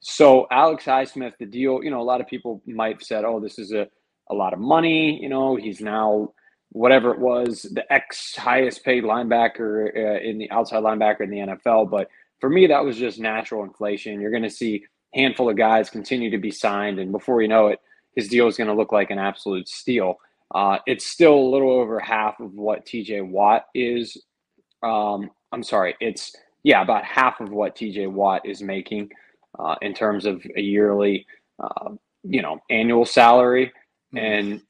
So 0.00 0.46
Alex 0.50 0.84
Highsmith, 0.84 1.34
the 1.38 1.46
deal, 1.46 1.82
you 1.82 1.90
know, 1.90 2.00
a 2.00 2.02
lot 2.02 2.20
of 2.20 2.26
people 2.26 2.62
might 2.66 2.94
have 2.96 3.02
said, 3.02 3.24
oh, 3.24 3.40
this 3.40 3.58
is 3.58 3.72
a, 3.72 3.86
a 4.30 4.34
lot 4.34 4.52
of 4.52 4.58
money. 4.58 5.20
You 5.22 5.28
know, 5.28 5.56
he's 5.56 5.80
now 5.80 6.32
whatever 6.70 7.12
it 7.12 7.18
was, 7.18 7.62
the 7.62 7.92
ex 7.92 8.34
highest 8.36 8.84
paid 8.84 9.04
linebacker 9.04 9.88
uh, 9.96 10.20
in 10.20 10.38
the 10.38 10.50
outside 10.50 10.82
linebacker 10.82 11.22
in 11.22 11.30
the 11.30 11.38
NFL. 11.38 11.90
But 11.90 12.08
for 12.40 12.48
me, 12.48 12.66
that 12.68 12.84
was 12.84 12.96
just 12.96 13.18
natural 13.18 13.64
inflation. 13.64 14.20
You're 14.20 14.30
going 14.30 14.42
to 14.44 14.50
see 14.50 14.84
handful 15.12 15.50
of 15.50 15.56
guys 15.56 15.90
continue 15.90 16.30
to 16.30 16.38
be 16.38 16.50
signed. 16.50 16.98
And 16.98 17.12
before 17.12 17.42
you 17.42 17.48
know 17.48 17.68
it, 17.68 17.80
his 18.14 18.28
deal 18.28 18.46
is 18.46 18.56
going 18.56 18.68
to 18.68 18.74
look 18.74 18.92
like 18.92 19.10
an 19.10 19.18
absolute 19.18 19.68
steal. 19.68 20.16
Uh, 20.54 20.78
it's 20.86 21.06
still 21.06 21.34
a 21.34 21.50
little 21.50 21.70
over 21.70 22.00
half 22.00 22.40
of 22.40 22.54
what 22.54 22.86
TJ 22.86 23.28
Watt 23.28 23.66
is 23.74 24.16
um, 24.82 25.30
I'm 25.52 25.62
sorry, 25.62 25.96
it's 26.00 26.34
yeah 26.62 26.82
about 26.82 27.04
half 27.04 27.40
of 27.40 27.50
what 27.50 27.76
TJ 27.76 28.10
Watt 28.10 28.46
is 28.46 28.62
making 28.62 29.10
uh, 29.58 29.76
in 29.82 29.94
terms 29.94 30.26
of 30.26 30.44
a 30.56 30.60
yearly, 30.60 31.26
uh, 31.62 31.90
you 32.22 32.42
know, 32.42 32.58
annual 32.70 33.04
salary. 33.04 33.72
Mm-hmm. 34.14 34.18
And 34.18 34.62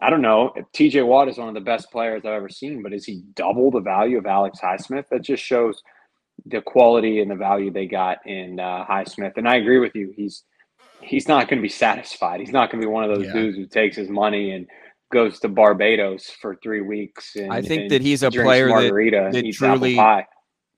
I 0.00 0.10
don't 0.10 0.22
know 0.22 0.52
if 0.54 0.66
TJ 0.72 1.06
Watt 1.06 1.28
is 1.28 1.38
one 1.38 1.48
of 1.48 1.54
the 1.54 1.60
best 1.60 1.90
players 1.90 2.22
I've 2.24 2.32
ever 2.32 2.48
seen, 2.48 2.82
but 2.82 2.92
is 2.92 3.04
he 3.04 3.22
double 3.34 3.70
the 3.70 3.80
value 3.80 4.18
of 4.18 4.26
Alex 4.26 4.60
Highsmith? 4.62 5.04
That 5.10 5.22
just 5.22 5.42
shows 5.42 5.82
the 6.46 6.60
quality 6.60 7.20
and 7.20 7.30
the 7.30 7.36
value 7.36 7.72
they 7.72 7.86
got 7.86 8.18
in 8.26 8.60
uh, 8.60 8.84
Highsmith. 8.88 9.36
And 9.36 9.48
I 9.48 9.56
agree 9.56 9.78
with 9.78 9.94
you. 9.94 10.12
He's 10.16 10.44
he's 11.00 11.28
not 11.28 11.48
going 11.48 11.58
to 11.58 11.62
be 11.62 11.68
satisfied. 11.68 12.40
He's 12.40 12.52
not 12.52 12.70
going 12.70 12.80
to 12.80 12.86
be 12.86 12.90
one 12.90 13.04
of 13.04 13.14
those 13.14 13.26
yeah. 13.26 13.32
dudes 13.32 13.56
who 13.56 13.66
takes 13.66 13.96
his 13.96 14.08
money 14.08 14.52
and 14.52 14.66
goes 15.12 15.38
to 15.40 15.48
Barbados 15.48 16.30
for 16.40 16.56
three 16.62 16.80
weeks. 16.80 17.36
And, 17.36 17.52
I 17.52 17.62
think 17.62 17.90
that 17.90 18.02
he's 18.02 18.22
a 18.22 18.30
player 18.30 18.68
that, 18.68 19.32
that 19.32 19.52
truly. 19.52 19.98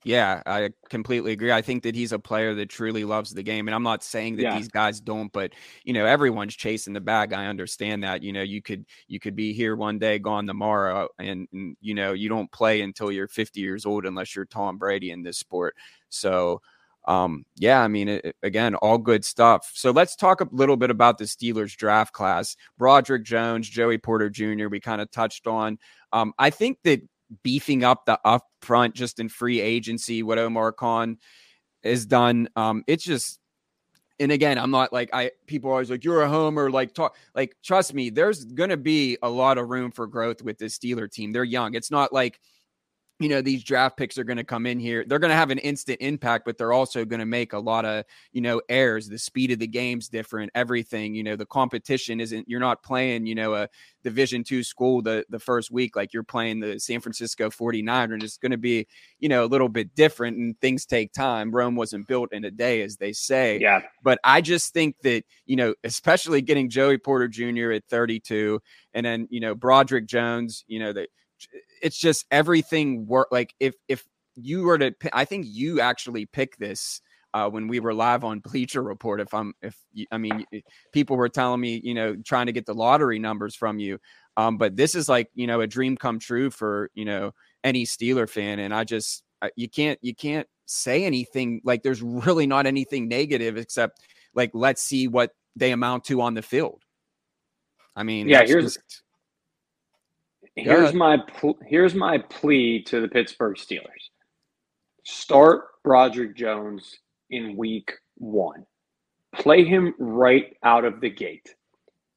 Yeah, 0.06 0.40
I 0.46 0.70
completely 0.88 1.32
agree. 1.32 1.50
I 1.50 1.62
think 1.62 1.82
that 1.82 1.96
he's 1.96 2.12
a 2.12 2.18
player 2.20 2.54
that 2.54 2.68
truly 2.68 3.02
loves 3.02 3.34
the 3.34 3.42
game. 3.42 3.66
And 3.66 3.75
I'm 3.75 3.82
not 3.82 4.04
saying 4.04 4.36
that 4.36 4.42
yeah. 4.42 4.56
these 4.56 4.68
guys 4.68 5.00
don't, 5.00 5.32
but 5.32 5.52
you 5.82 5.92
know, 5.92 6.06
everyone's 6.06 6.54
chasing 6.54 6.92
the 6.92 7.00
bag. 7.00 7.32
I 7.32 7.46
understand 7.46 8.04
that. 8.04 8.22
You 8.22 8.32
know, 8.32 8.42
you 8.42 8.62
could 8.62 8.86
you 9.08 9.18
could 9.18 9.34
be 9.34 9.52
here 9.52 9.75
one 9.75 9.98
day, 9.98 10.20
gone 10.20 10.46
tomorrow, 10.46 11.08
and, 11.18 11.48
and 11.52 11.76
you 11.80 11.92
know, 11.92 12.12
you 12.12 12.28
don't 12.28 12.50
play 12.52 12.82
until 12.82 13.10
you're 13.10 13.26
50 13.26 13.58
years 13.58 13.84
old 13.84 14.06
unless 14.06 14.36
you're 14.36 14.44
Tom 14.44 14.78
Brady 14.78 15.10
in 15.10 15.25
this 15.25 15.38
sport. 15.38 15.75
So 16.08 16.62
um, 17.06 17.44
yeah, 17.56 17.82
I 17.82 17.88
mean, 17.88 18.08
it, 18.08 18.36
again, 18.44 18.76
all 18.76 18.98
good 18.98 19.25
stuff. 19.25 19.72
So 19.75 19.90
let's 19.90 20.14
talk 20.14 20.40
a 20.40 20.48
little 20.52 20.76
bit 20.76 20.90
about 20.90 21.18
the 21.18 21.25
Steelers 21.25 21.76
draft 21.76 22.12
class. 22.12 22.56
Broderick 22.78 23.25
Jones, 23.25 23.68
Joey 23.68 23.98
Porter 23.98 24.30
Jr., 24.30 24.68
we 24.68 24.78
kind 24.78 25.00
of 25.00 25.10
touched 25.10 25.48
on. 25.48 25.78
Um, 26.12 26.32
I 26.38 26.50
think 26.50 26.78
that 26.84 27.02
beefing 27.42 27.85
up 27.85 28.06
the 28.06 28.18
up 28.25 28.47
front 28.62 28.95
just 28.95 29.18
in 29.21 29.28
free 29.28 29.61
agency, 29.61 30.23
what 30.23 30.38
Omar 30.38 30.73
Khan 30.73 31.18
has 31.83 32.06
done, 32.06 32.49
um, 32.56 32.85
it's 32.87 33.04
just 33.04 33.40
and 34.18 34.33
again, 34.33 34.59
I'm 34.59 34.71
not 34.71 34.92
like 34.92 35.11
I 35.12 35.33
people 35.47 35.71
are 35.71 35.75
always 35.75 35.90
like 35.90 36.04
you're 36.04 36.23
a 36.23 36.28
homer, 36.28 36.71
like 36.71 36.95
talk 36.95 37.16
like 37.35 37.54
trust 37.62 37.92
me, 37.92 38.11
there's 38.11 38.45
gonna 38.45 38.76
be 38.76 39.18
a 39.23 39.28
lot 39.28 39.59
of 39.59 39.68
room 39.68 39.90
for 39.90 40.06
growth 40.06 40.42
with 40.42 40.59
this 40.59 40.78
Steeler 40.78 41.11
team. 41.11 41.33
They're 41.33 41.45
young. 41.45 41.75
It's 41.75 41.90
not 41.90 42.12
like 42.12 42.40
you 43.18 43.28
know 43.28 43.40
these 43.40 43.64
draft 43.64 43.96
picks 43.96 44.18
are 44.18 44.25
going 44.25 44.37
to 44.37 44.44
come 44.44 44.66
in 44.66 44.78
here 44.78 45.04
they're 45.06 45.18
going 45.18 45.30
to 45.30 45.37
have 45.37 45.50
an 45.50 45.58
instant 45.58 45.99
impact 46.00 46.44
but 46.44 46.58
they're 46.58 46.73
also 46.73 47.04
going 47.04 47.20
to 47.20 47.26
make 47.26 47.52
a 47.52 47.58
lot 47.58 47.85
of 47.85 48.04
you 48.32 48.40
know 48.40 48.61
errors. 48.68 49.08
The 49.08 49.18
speed 49.18 49.50
of 49.52 49.58
the 49.58 49.66
game's 49.66 50.08
different 50.08 50.50
everything 50.54 51.14
you 51.14 51.23
know 51.23 51.37
the 51.37 51.46
competition 51.46 52.20
isn't 52.20 52.49
you're 52.49 52.61
not 52.61 52.82
playing 52.82 53.26
you 53.26 53.35
know 53.35 53.54
a 53.54 53.68
division 54.02 54.44
two 54.44 54.62
school 54.62 55.02
the 55.02 55.25
the 55.30 55.38
first 55.38 55.70
week 55.70 55.96
like 55.96 56.12
you're 56.12 56.23
playing 56.23 56.61
the 56.61 56.78
san 56.78 57.00
francisco 57.00 57.50
49 57.50 58.12
and 58.12 58.23
it's 58.23 58.37
going 58.37 58.52
to 58.52 58.58
be 58.58 58.87
you 59.18 59.28
know 59.28 59.44
a 59.44 59.46
little 59.46 59.68
bit 59.68 59.94
different 59.94 60.37
and 60.37 60.61
things 60.61 60.87
take 60.87 61.12
time. 61.12 61.50
Rome 61.50 61.76
wasn't 61.76 62.06
built 62.06 62.32
in 62.32 62.44
a 62.44 62.50
day 62.50 62.82
as 62.82 62.96
they 62.96 63.12
say. 63.12 63.58
Yeah. 63.58 63.80
But 64.02 64.18
i 64.25 64.40
just 64.40 64.73
think 64.73 64.96
that 65.02 65.25
you 65.46 65.56
know 65.56 65.75
especially 65.85 66.42
getting 66.42 66.68
joey 66.68 66.99
porter 66.99 67.28
jr 67.28 67.73
at 67.73 67.85
32 67.88 68.61
and 68.94 69.04
then 69.06 69.26
you 69.30 69.40
know 69.40 69.54
broderick 69.54 70.06
jones 70.06 70.64
you 70.66 70.78
know 70.78 70.92
that 70.92 71.08
it's 71.83 71.99
just 71.99 72.26
everything 72.31 73.07
work 73.07 73.28
like 73.31 73.55
if 73.61 73.75
if 73.88 74.05
you 74.37 74.62
were 74.62 74.78
to 74.78 74.95
i 75.12 75.25
think 75.25 75.47
you 75.49 75.81
actually 75.81 76.26
pick 76.26 76.57
this 76.59 77.00
uh, 77.35 77.50
when 77.50 77.69
we 77.69 77.81
were 77.81 77.93
live 77.93 78.25
on 78.25 78.38
bleacher 78.40 78.83
report 78.83 79.21
if 79.21 79.35
i'm 79.35 79.52
if 79.61 79.76
you, 79.93 80.07
i 80.11 80.16
mean 80.19 80.45
people 80.93 81.16
were 81.16 81.28
telling 81.28 81.61
me 81.61 81.81
you 81.85 81.93
know 81.93 82.16
trying 82.25 82.47
to 82.47 82.52
get 82.52 82.64
the 82.64 82.75
lottery 82.75 83.19
numbers 83.19 83.55
from 83.55 83.78
you 83.78 83.99
um, 84.38 84.59
but 84.59 84.76
this 84.76 84.95
is 84.95 85.09
like 85.09 85.31
you 85.35 85.47
know 85.47 85.61
a 85.61 85.66
dream 85.66 85.97
come 85.97 86.19
true 86.19 86.50
for 86.50 86.90
you 86.95 87.05
know 87.05 87.33
any 87.62 87.85
steeler 87.85 88.28
fan 88.28 88.59
and 88.59 88.75
i 88.75 88.85
just 88.85 89.23
you 89.57 89.69
can't 89.69 89.99
you 90.02 90.14
can't 90.14 90.47
say 90.66 91.05
anything 91.05 91.61
like 91.64 91.83
there's 91.83 92.02
really 92.02 92.47
not 92.47 92.66
anything 92.66 93.09
negative 93.09 93.57
except 93.57 94.00
like 94.35 94.50
let's 94.52 94.83
see 94.83 95.09
what 95.09 95.31
they 95.55 95.73
amount 95.73 96.05
to 96.05 96.21
on 96.21 96.35
the 96.35 96.43
field. 96.43 96.83
I 97.95 98.02
mean 98.02 98.28
yeah 98.28 98.45
here's 98.45 98.75
just, 98.75 99.02
Here's 100.56 100.94
my 100.94 101.18
pl- 101.18 101.58
here's 101.66 101.94
my 101.94 102.18
plea 102.18 102.82
to 102.84 103.00
the 103.00 103.08
Pittsburgh 103.08 103.56
Steelers. 103.56 104.10
Start 105.04 105.64
Broderick 105.84 106.34
Jones 106.34 106.98
in 107.30 107.56
week 107.56 107.92
1. 108.16 108.64
Play 109.34 109.64
him 109.64 109.94
right 109.98 110.56
out 110.64 110.84
of 110.84 111.00
the 111.00 111.10
gate. 111.10 111.54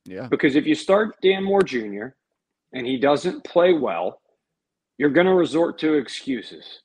Yeah. 0.06 0.28
Because 0.28 0.56
if 0.56 0.66
you 0.66 0.74
start 0.74 1.16
Dan 1.22 1.44
Moore 1.44 1.62
Jr. 1.62 2.08
and 2.74 2.88
he 2.88 2.98
doesn't 2.98 3.44
play 3.44 3.74
well, 3.74 4.22
you're 4.98 5.10
going 5.10 5.28
to 5.28 5.34
resort 5.34 5.78
to 5.80 5.94
excuses. 5.96 6.82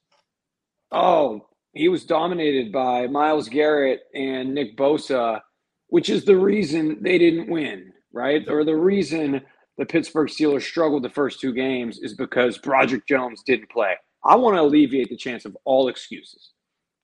Oh, 0.92 1.48
he 1.72 1.88
was 1.88 2.04
dominated 2.04 2.72
by 2.72 3.06
Myles 3.06 3.48
Garrett 3.48 4.00
and 4.14 4.54
Nick 4.54 4.76
Bosa, 4.76 5.40
which 5.88 6.10
is 6.10 6.24
the 6.24 6.36
reason 6.36 7.02
they 7.02 7.18
didn't 7.18 7.50
win, 7.50 7.92
right? 8.12 8.48
Or 8.48 8.64
the 8.64 8.76
reason 8.76 9.40
the 9.78 9.84
Pittsburgh 9.86 10.28
Steelers 10.28 10.62
struggled 10.62 11.02
the 11.02 11.10
first 11.10 11.40
two 11.40 11.52
games 11.52 11.98
is 11.98 12.14
because 12.14 12.58
Broderick 12.58 13.06
Jones 13.06 13.42
didn't 13.44 13.70
play. 13.70 13.94
I 14.24 14.36
want 14.36 14.56
to 14.56 14.62
alleviate 14.62 15.08
the 15.08 15.16
chance 15.16 15.44
of 15.44 15.56
all 15.64 15.88
excuses. 15.88 16.52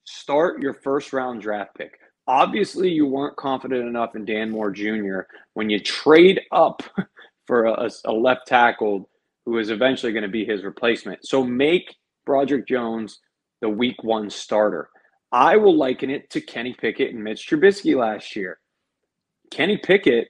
Start 0.05 0.61
your 0.61 0.73
first 0.73 1.13
round 1.13 1.41
draft 1.41 1.75
pick. 1.75 1.91
Obviously, 2.27 2.89
you 2.89 3.05
weren't 3.05 3.35
confident 3.35 3.87
enough 3.87 4.15
in 4.15 4.25
Dan 4.25 4.49
Moore 4.49 4.71
Jr. 4.71 5.21
when 5.53 5.69
you 5.69 5.79
trade 5.79 6.41
up 6.51 6.81
for 7.47 7.65
a, 7.65 7.89
a 8.05 8.11
left 8.11 8.47
tackle 8.47 9.09
who 9.45 9.57
is 9.57 9.69
eventually 9.69 10.13
going 10.13 10.23
to 10.23 10.29
be 10.29 10.45
his 10.45 10.63
replacement. 10.63 11.25
So 11.25 11.43
make 11.43 11.95
Broderick 12.25 12.67
Jones 12.67 13.19
the 13.61 13.69
week 13.69 14.03
one 14.03 14.29
starter. 14.29 14.89
I 15.31 15.57
will 15.57 15.75
liken 15.75 16.09
it 16.09 16.29
to 16.31 16.41
Kenny 16.41 16.73
Pickett 16.73 17.13
and 17.13 17.23
Mitch 17.23 17.47
Trubisky 17.47 17.95
last 17.95 18.35
year. 18.35 18.59
Kenny 19.49 19.77
Pickett, 19.77 20.29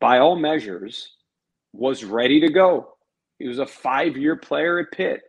by 0.00 0.18
all 0.18 0.36
measures, 0.36 1.14
was 1.72 2.04
ready 2.04 2.40
to 2.40 2.48
go. 2.48 2.94
He 3.38 3.46
was 3.46 3.58
a 3.58 3.66
five 3.66 4.16
year 4.16 4.36
player 4.36 4.80
at 4.80 4.92
Pitt. 4.92 5.20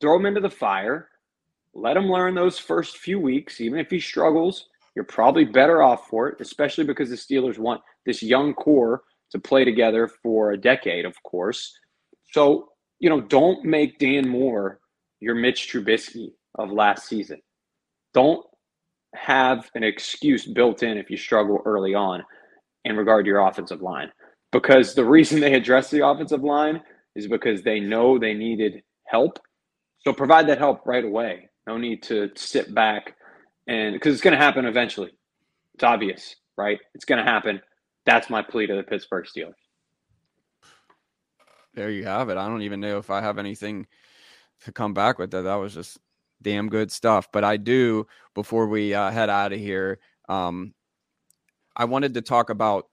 Throw 0.00 0.16
him 0.16 0.26
into 0.26 0.40
the 0.40 0.50
fire. 0.50 1.08
Let 1.74 1.96
him 1.96 2.06
learn 2.10 2.34
those 2.34 2.58
first 2.58 2.98
few 2.98 3.18
weeks. 3.18 3.60
Even 3.60 3.78
if 3.78 3.90
he 3.90 4.00
struggles, 4.00 4.68
you're 4.94 5.04
probably 5.04 5.44
better 5.44 5.82
off 5.82 6.06
for 6.08 6.28
it, 6.28 6.40
especially 6.40 6.84
because 6.84 7.10
the 7.10 7.16
Steelers 7.16 7.58
want 7.58 7.80
this 8.06 8.22
young 8.22 8.54
core 8.54 9.02
to 9.30 9.38
play 9.38 9.64
together 9.64 10.08
for 10.22 10.52
a 10.52 10.56
decade, 10.56 11.04
of 11.04 11.20
course. 11.22 11.72
So, 12.32 12.70
you 12.98 13.10
know, 13.10 13.20
don't 13.20 13.64
make 13.64 13.98
Dan 13.98 14.28
Moore 14.28 14.80
your 15.20 15.34
Mitch 15.34 15.70
Trubisky 15.70 16.32
of 16.58 16.70
last 16.70 17.08
season. 17.08 17.40
Don't 18.14 18.44
have 19.14 19.70
an 19.74 19.82
excuse 19.82 20.46
built 20.46 20.82
in 20.82 20.96
if 20.98 21.10
you 21.10 21.16
struggle 21.16 21.60
early 21.64 21.94
on 21.94 22.22
in 22.84 22.96
regard 22.96 23.24
to 23.24 23.28
your 23.28 23.46
offensive 23.46 23.82
line 23.82 24.10
because 24.52 24.94
the 24.94 25.04
reason 25.04 25.40
they 25.40 25.54
addressed 25.54 25.90
the 25.90 26.06
offensive 26.06 26.42
line 26.42 26.82
is 27.14 27.26
because 27.26 27.62
they 27.62 27.80
know 27.80 28.18
they 28.18 28.34
needed 28.34 28.82
help. 29.04 29.38
So 30.00 30.12
provide 30.12 30.46
that 30.48 30.58
help 30.58 30.86
right 30.86 31.04
away. 31.04 31.48
No 31.66 31.76
need 31.76 32.02
to 32.04 32.30
sit 32.34 32.74
back 32.74 33.16
and 33.66 33.94
because 33.94 34.14
it's 34.14 34.22
going 34.22 34.36
to 34.36 34.42
happen 34.42 34.64
eventually. 34.64 35.10
It's 35.74 35.84
obvious, 35.84 36.34
right? 36.56 36.78
It's 36.94 37.04
going 37.04 37.22
to 37.24 37.30
happen. 37.30 37.60
That's 38.06 38.30
my 38.30 38.42
plea 38.42 38.66
to 38.66 38.74
the 38.74 38.82
Pittsburgh 38.82 39.26
Steelers. 39.26 39.52
There 41.74 41.90
you 41.90 42.04
have 42.04 42.30
it. 42.30 42.38
I 42.38 42.48
don't 42.48 42.62
even 42.62 42.80
know 42.80 42.98
if 42.98 43.10
I 43.10 43.20
have 43.20 43.38
anything 43.38 43.86
to 44.64 44.72
come 44.72 44.94
back 44.94 45.18
with 45.18 45.30
that. 45.30 45.42
That 45.42 45.56
was 45.56 45.74
just 45.74 45.98
damn 46.42 46.68
good 46.68 46.90
stuff. 46.90 47.28
But 47.32 47.44
I 47.44 47.56
do, 47.56 48.06
before 48.34 48.66
we 48.66 48.94
uh, 48.94 49.10
head 49.10 49.30
out 49.30 49.52
of 49.52 49.60
here, 49.60 49.98
um, 50.28 50.74
I 51.76 51.84
wanted 51.84 52.14
to 52.14 52.22
talk 52.22 52.50
about 52.50 52.86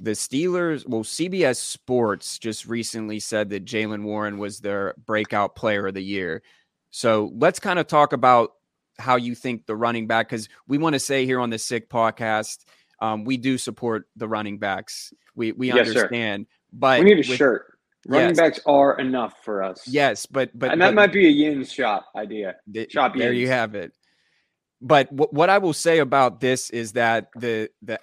the 0.00 0.12
Steelers, 0.12 0.86
well, 0.88 1.02
CBS 1.02 1.56
Sports 1.56 2.38
just 2.38 2.66
recently 2.66 3.20
said 3.20 3.50
that 3.50 3.64
Jaylen 3.64 4.02
Warren 4.02 4.38
was 4.38 4.60
their 4.60 4.94
breakout 5.06 5.56
player 5.56 5.86
of 5.86 5.94
the 5.94 6.02
year. 6.02 6.42
So 6.90 7.32
let's 7.34 7.58
kind 7.58 7.78
of 7.78 7.86
talk 7.86 8.12
about 8.12 8.52
how 8.98 9.16
you 9.16 9.34
think 9.34 9.66
the 9.66 9.76
running 9.76 10.06
back, 10.06 10.28
because 10.28 10.48
we 10.66 10.78
want 10.78 10.94
to 10.94 11.00
say 11.00 11.26
here 11.26 11.40
on 11.40 11.50
the 11.50 11.58
Sick 11.58 11.90
podcast, 11.90 12.64
um, 13.00 13.24
we 13.24 13.36
do 13.36 13.58
support 13.58 14.08
the 14.16 14.28
running 14.28 14.58
backs. 14.58 15.12
We 15.34 15.52
we 15.52 15.68
yes, 15.68 15.88
understand, 15.88 16.46
sir. 16.46 16.56
but 16.72 16.98
we 17.00 17.04
need 17.04 17.26
a 17.26 17.28
with, 17.28 17.38
shirt. 17.38 17.78
Running 18.08 18.28
yes. 18.28 18.36
backs 18.36 18.60
are 18.66 18.98
enough 18.98 19.44
for 19.44 19.62
us. 19.62 19.86
Yes, 19.86 20.26
but 20.26 20.50
but 20.58 20.70
and 20.70 20.80
that 20.80 20.88
but, 20.90 20.94
might 20.94 21.12
be 21.12 21.26
a 21.26 21.30
yin 21.30 21.64
shop 21.64 22.06
idea. 22.16 22.56
The, 22.68 22.88
shop 22.88 23.14
there 23.16 23.32
you 23.32 23.48
have 23.48 23.74
it. 23.74 23.92
But 24.80 25.10
w- 25.10 25.28
what 25.30 25.50
I 25.50 25.58
will 25.58 25.72
say 25.72 25.98
about 25.98 26.40
this 26.40 26.70
is 26.70 26.92
that 26.92 27.28
the 27.36 27.68
the 27.82 28.00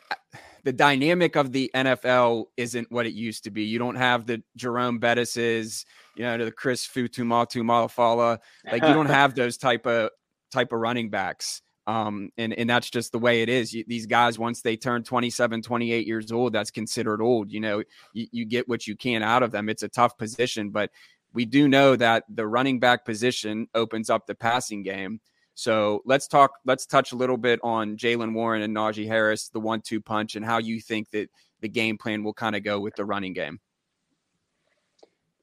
the 0.63 0.73
dynamic 0.73 1.35
of 1.35 1.51
the 1.51 1.69
NFL 1.75 2.45
isn't 2.57 2.91
what 2.91 3.05
it 3.05 3.13
used 3.13 3.43
to 3.43 3.51
be. 3.51 3.63
You 3.63 3.79
don't 3.79 3.95
have 3.95 4.25
the 4.25 4.41
Jerome 4.55 4.99
Bettis's, 4.99 5.85
you 6.15 6.23
know, 6.23 6.37
the 6.37 6.51
Chris 6.51 6.87
Fuamatu-Ma'afala. 6.87 8.39
Like 8.71 8.81
you 8.81 8.93
don't 8.93 9.05
have 9.07 9.35
those 9.35 9.57
type 9.57 9.85
of 9.85 10.09
type 10.51 10.71
of 10.71 10.79
running 10.79 11.09
backs. 11.09 11.61
Um, 11.85 12.29
and, 12.37 12.53
and 12.53 12.69
that's 12.69 12.89
just 12.89 13.11
the 13.11 13.19
way 13.19 13.41
it 13.41 13.49
is. 13.49 13.73
You, 13.73 13.83
these 13.85 14.05
guys, 14.05 14.39
once 14.39 14.61
they 14.61 14.77
turn 14.77 15.03
27, 15.03 15.61
28 15.61 16.07
years 16.07 16.31
old, 16.31 16.53
that's 16.53 16.71
considered 16.71 17.21
old. 17.21 17.51
You 17.51 17.59
know, 17.59 17.83
you, 18.13 18.27
you 18.31 18.45
get 18.45 18.69
what 18.69 18.87
you 18.87 18.95
can 18.95 19.21
out 19.21 19.43
of 19.43 19.51
them. 19.51 19.67
It's 19.67 19.83
a 19.83 19.89
tough 19.89 20.17
position, 20.17 20.69
but 20.69 20.91
we 21.33 21.43
do 21.45 21.67
know 21.67 21.95
that 21.95 22.23
the 22.29 22.47
running 22.47 22.79
back 22.79 23.03
position 23.03 23.67
opens 23.73 24.09
up 24.09 24.27
the 24.27 24.35
passing 24.35 24.83
game. 24.83 25.19
So 25.55 26.01
let's 26.05 26.27
talk. 26.27 26.51
Let's 26.65 26.85
touch 26.85 27.11
a 27.11 27.15
little 27.15 27.37
bit 27.37 27.59
on 27.63 27.95
Jaylen 27.97 28.33
Warren 28.33 28.61
and 28.61 28.75
Najee 28.75 29.07
Harris, 29.07 29.49
the 29.49 29.59
one-two 29.59 30.01
punch, 30.01 30.35
and 30.35 30.45
how 30.45 30.57
you 30.57 30.81
think 30.81 31.09
that 31.11 31.29
the 31.61 31.69
game 31.69 31.97
plan 31.97 32.23
will 32.23 32.33
kind 32.33 32.55
of 32.55 32.63
go 32.63 32.79
with 32.79 32.95
the 32.95 33.05
running 33.05 33.33
game. 33.33 33.59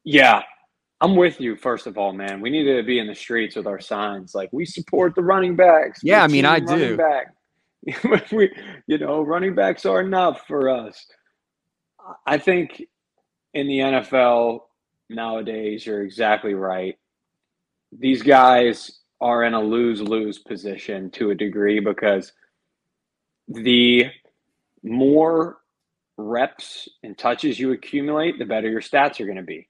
Yeah, 0.05 0.43
I'm 1.01 1.17
with 1.17 1.41
you. 1.41 1.57
First 1.57 1.87
of 1.87 1.97
all, 1.97 2.13
man, 2.13 2.41
we 2.41 2.51
need 2.51 2.65
to 2.65 2.83
be 2.83 2.99
in 2.99 3.07
the 3.07 3.15
streets 3.15 3.57
with 3.57 3.67
our 3.67 3.81
signs 3.81 4.35
like 4.35 4.51
we 4.53 4.65
support 4.65 5.15
the 5.15 5.23
running 5.23 5.57
backs. 5.57 6.01
Yeah, 6.03 6.23
I 6.23 6.27
mean, 6.27 6.45
I 6.45 6.61
do. 6.61 6.97
Back. 6.97 7.35
we, 8.33 8.53
you 8.87 8.99
know, 8.99 9.23
running 9.23 9.55
backs 9.55 9.87
are 9.87 10.01
enough 10.01 10.43
for 10.47 10.69
us. 10.69 11.07
I 12.27 12.39
think 12.39 12.83
in 13.55 13.67
the 13.67 13.79
NFL 13.79 14.61
nowadays, 15.09 15.87
you're 15.87 16.03
exactly 16.03 16.55
right. 16.55 16.97
These 17.93 18.23
guys 18.23 19.00
are 19.21 19.45
in 19.45 19.55
a 19.55 19.61
lose 19.61 20.01
lose 20.01 20.39
position 20.39 21.11
to 21.11 21.31
a 21.31 21.35
degree 21.35 21.81
because 21.81 22.33
the 23.49 24.07
more 24.83 25.59
reps 26.17 26.89
and 27.03 27.17
touches 27.19 27.59
you 27.59 27.73
accumulate, 27.73 28.39
the 28.39 28.45
better 28.45 28.69
your 28.69 28.81
stats 28.81 29.21
are 29.21 29.27
going 29.27 29.37
to 29.37 29.43
be. 29.43 29.69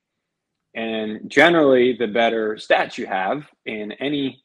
And 0.75 1.29
generally, 1.29 1.95
the 1.99 2.07
better 2.07 2.55
stats 2.55 2.97
you 2.97 3.07
have 3.07 3.47
in 3.67 3.93
any 3.93 4.43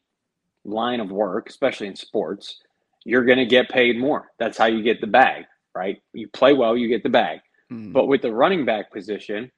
line 0.64 1.00
of 1.00 1.12
work, 1.12 1.50
especially 1.50 1.88
in 1.88 1.96
sports, 1.96 2.60
you're 3.04 3.26
going 3.26 3.38
to 3.38 3.46
get 3.46 3.70
paid 3.70 4.00
more. 4.00 4.32
That's 4.40 4.58
how 4.58 4.66
you 4.66 4.82
get 4.82 5.02
the 5.02 5.08
bag, 5.08 5.46
right? 5.76 6.02
You 6.14 6.28
play 6.30 6.54
well, 6.54 6.76
you 6.76 6.88
get 6.88 7.04
the 7.04 7.10
bag. 7.10 7.40
Mm. 7.72 7.94
But 7.94 8.08
with 8.08 8.24
the 8.24 8.34
running 8.34 8.66
back 8.66 8.92
position, 8.92 9.52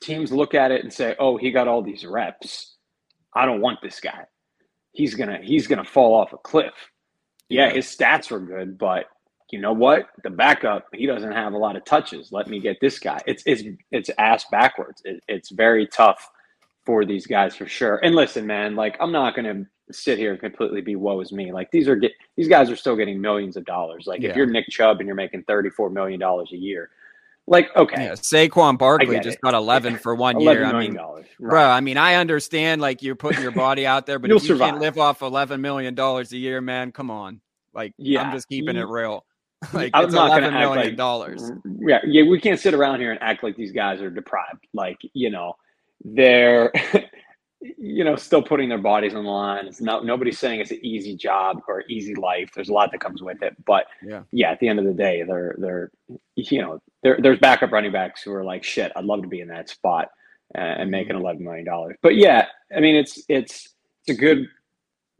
teams 0.00 0.32
look 0.32 0.54
at 0.54 0.70
it 0.70 0.82
and 0.82 0.92
say, 0.92 1.14
"Oh, 1.18 1.36
he 1.36 1.50
got 1.50 1.68
all 1.68 1.82
these 1.82 2.06
reps. 2.06 2.71
I 3.34 3.46
don't 3.46 3.60
want 3.60 3.80
this 3.82 4.00
guy. 4.00 4.24
He's 4.92 5.14
gonna 5.14 5.38
he's 5.42 5.66
gonna 5.66 5.84
fall 5.84 6.14
off 6.14 6.32
a 6.32 6.38
cliff. 6.38 6.74
Yeah, 7.48 7.70
his 7.70 7.86
stats 7.86 8.30
were 8.30 8.40
good, 8.40 8.78
but 8.78 9.06
you 9.50 9.60
know 9.60 9.72
what? 9.72 10.06
The 10.24 10.30
backup 10.30 10.86
he 10.92 11.06
doesn't 11.06 11.32
have 11.32 11.52
a 11.52 11.58
lot 11.58 11.76
of 11.76 11.84
touches. 11.84 12.32
Let 12.32 12.48
me 12.48 12.60
get 12.60 12.78
this 12.80 12.98
guy. 12.98 13.20
It's 13.26 13.42
it's 13.46 13.62
it's 13.90 14.10
ass 14.18 14.46
backwards. 14.50 15.02
It, 15.04 15.22
it's 15.28 15.50
very 15.50 15.86
tough 15.86 16.30
for 16.84 17.04
these 17.04 17.26
guys 17.26 17.54
for 17.54 17.66
sure. 17.66 17.96
And 17.98 18.14
listen, 18.14 18.46
man, 18.46 18.74
like 18.74 18.96
I'm 19.00 19.12
not 19.12 19.34
going 19.34 19.44
to 19.44 19.66
sit 19.92 20.18
here 20.18 20.32
and 20.32 20.40
completely 20.40 20.80
be 20.80 20.96
woe 20.96 21.20
is 21.20 21.32
me. 21.32 21.52
Like 21.52 21.70
these 21.70 21.88
are 21.88 21.96
get 21.96 22.12
these 22.36 22.48
guys 22.48 22.70
are 22.70 22.76
still 22.76 22.96
getting 22.96 23.20
millions 23.20 23.56
of 23.56 23.64
dollars. 23.64 24.06
Like 24.06 24.20
Yeah. 24.22 24.30
if 24.30 24.36
you're 24.36 24.46
Nick 24.46 24.68
Chubb 24.68 24.98
and 25.00 25.06
you're 25.06 25.14
making 25.14 25.44
34 25.44 25.90
million 25.90 26.18
dollars 26.18 26.50
a 26.52 26.56
year, 26.56 26.90
like 27.46 27.74
okay, 27.76 28.04
Yeah, 28.04 28.12
Saquon 28.12 28.78
Barkley 28.78 29.18
just 29.20 29.40
got 29.40 29.54
11 29.54 29.98
for 29.98 30.14
one 30.14 30.36
11 30.36 30.62
year. 30.62 30.72
I 30.74 30.80
mean, 30.80 30.94
dollars, 30.94 31.26
bro, 31.40 31.62
I 31.64 31.80
mean, 31.80 31.96
I 31.96 32.14
understand 32.14 32.80
like 32.80 33.02
you're 33.02 33.16
putting 33.16 33.42
your 33.42 33.50
body 33.52 33.86
out 33.86 34.06
there, 34.06 34.18
but 34.18 34.30
if 34.30 34.48
you 34.48 34.56
can't 34.56 34.78
live 34.80 34.98
off 34.98 35.22
11 35.22 35.60
million 35.60 35.94
dollars 35.94 36.32
a 36.32 36.38
year, 36.38 36.60
man, 36.60 36.92
come 36.92 37.10
on. 37.10 37.40
Like, 37.74 37.94
Yeah. 37.98 38.22
I'm 38.22 38.32
just 38.32 38.48
keeping 38.48 38.76
it 38.76 38.86
real. 38.86 39.24
like, 39.72 39.90
I'm 39.94 40.04
it's 40.06 40.14
not 40.14 40.28
gonna 40.28 40.48
11 40.48 40.60
act 40.78 40.86
like- 40.88 40.96
dollars. 40.96 41.50
Yeah, 41.80 41.98
yeah, 42.04 42.22
we 42.24 42.40
can't 42.40 42.58
sit 42.60 42.74
around 42.74 43.00
here 43.00 43.10
and 43.12 43.22
act 43.22 43.42
like 43.42 43.56
these 43.56 43.72
guys 43.72 44.00
are 44.00 44.10
deprived. 44.10 44.66
Like, 44.74 44.98
you 45.14 45.30
know, 45.30 45.54
they're 46.04 46.72
you 47.62 48.04
know, 48.04 48.16
still 48.16 48.42
putting 48.42 48.68
their 48.68 48.78
bodies 48.78 49.14
on 49.14 49.24
the 49.24 49.30
line. 49.30 49.66
It's 49.66 49.80
not 49.80 50.04
nobody's 50.04 50.38
saying 50.38 50.60
it's 50.60 50.70
an 50.70 50.84
easy 50.84 51.16
job 51.16 51.60
or 51.68 51.84
easy 51.88 52.14
life. 52.14 52.50
There's 52.54 52.68
a 52.68 52.72
lot 52.72 52.90
that 52.92 53.00
comes 53.00 53.22
with 53.22 53.42
it. 53.42 53.56
But 53.64 53.86
Yeah. 54.02 54.22
yeah, 54.32 54.50
at 54.50 54.60
the 54.60 54.68
end 54.68 54.78
of 54.78 54.84
the 54.84 54.94
day, 54.94 55.22
they're 55.22 55.54
they're 55.58 55.90
you 56.36 56.60
know, 56.60 56.80
there 57.02 57.18
there's 57.20 57.38
backup 57.38 57.72
running 57.72 57.92
backs 57.92 58.22
who 58.22 58.32
are 58.32 58.44
like, 58.44 58.64
shit, 58.64 58.92
I'd 58.96 59.04
love 59.04 59.22
to 59.22 59.28
be 59.28 59.40
in 59.40 59.48
that 59.48 59.68
spot 59.68 60.10
and 60.54 60.90
making 60.90 61.14
mm-hmm. 61.14 61.22
eleven 61.22 61.44
million 61.44 61.64
dollars. 61.64 61.96
But 62.02 62.16
yeah, 62.16 62.46
I 62.74 62.80
mean 62.80 62.96
it's 62.96 63.22
it's 63.28 63.74
it's 64.06 64.18
a 64.18 64.20
good 64.20 64.48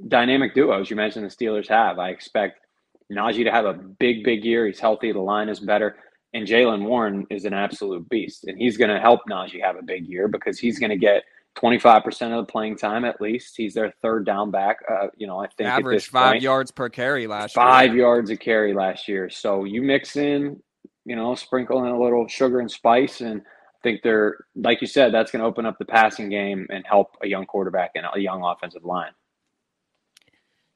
dynamic 0.08 0.54
duo, 0.54 0.80
as 0.80 0.90
you 0.90 0.96
mentioned 0.96 1.24
the 1.24 1.34
Steelers 1.34 1.68
have. 1.68 1.98
I 1.98 2.10
expect 2.10 2.66
Najee 3.12 3.44
to 3.44 3.50
have 3.50 3.66
a 3.66 3.74
big, 3.74 4.24
big 4.24 4.44
year. 4.44 4.66
He's 4.66 4.80
healthy. 4.80 5.12
The 5.12 5.20
line 5.20 5.48
is 5.48 5.60
better. 5.60 5.96
And 6.34 6.46
Jaylen 6.46 6.84
Warren 6.84 7.26
is 7.30 7.44
an 7.44 7.52
absolute 7.52 8.08
beast. 8.08 8.44
And 8.44 8.58
he's 8.58 8.76
going 8.76 8.90
to 8.90 8.98
help 8.98 9.20
Najee 9.28 9.62
have 9.62 9.76
a 9.76 9.82
big 9.82 10.06
year 10.06 10.28
because 10.28 10.58
he's 10.58 10.78
going 10.78 10.90
to 10.90 10.96
get 10.96 11.22
25% 11.56 12.06
of 12.38 12.46
the 12.46 12.50
playing 12.50 12.76
time 12.76 13.04
at 13.04 13.20
least. 13.20 13.54
He's 13.56 13.74
their 13.74 13.92
third 14.02 14.24
down 14.24 14.50
back. 14.50 14.78
Uh, 14.90 15.08
you 15.16 15.26
know, 15.26 15.38
I 15.38 15.48
think 15.48 15.68
at 15.68 15.80
Average 15.80 15.96
this 15.96 16.06
five 16.06 16.32
point, 16.32 16.42
yards 16.42 16.70
per 16.70 16.88
carry 16.88 17.26
last 17.26 17.54
five 17.54 17.94
year. 17.94 18.04
yards 18.04 18.30
a 18.30 18.36
carry 18.36 18.72
last 18.74 19.06
year. 19.08 19.28
So 19.28 19.64
you 19.64 19.82
mix 19.82 20.16
in, 20.16 20.60
you 21.04 21.16
know, 21.16 21.34
sprinkle 21.34 21.84
in 21.84 21.90
a 21.90 22.00
little 22.00 22.26
sugar 22.26 22.60
and 22.60 22.70
spice. 22.70 23.20
And 23.20 23.40
I 23.42 23.78
think 23.82 24.02
they're, 24.02 24.36
like 24.56 24.80
you 24.80 24.86
said, 24.86 25.12
that's 25.12 25.30
going 25.30 25.40
to 25.40 25.46
open 25.46 25.66
up 25.66 25.78
the 25.78 25.84
passing 25.84 26.30
game 26.30 26.66
and 26.70 26.84
help 26.86 27.16
a 27.22 27.28
young 27.28 27.46
quarterback 27.46 27.92
and 27.94 28.06
a 28.14 28.20
young 28.20 28.42
offensive 28.42 28.84
line. 28.84 29.12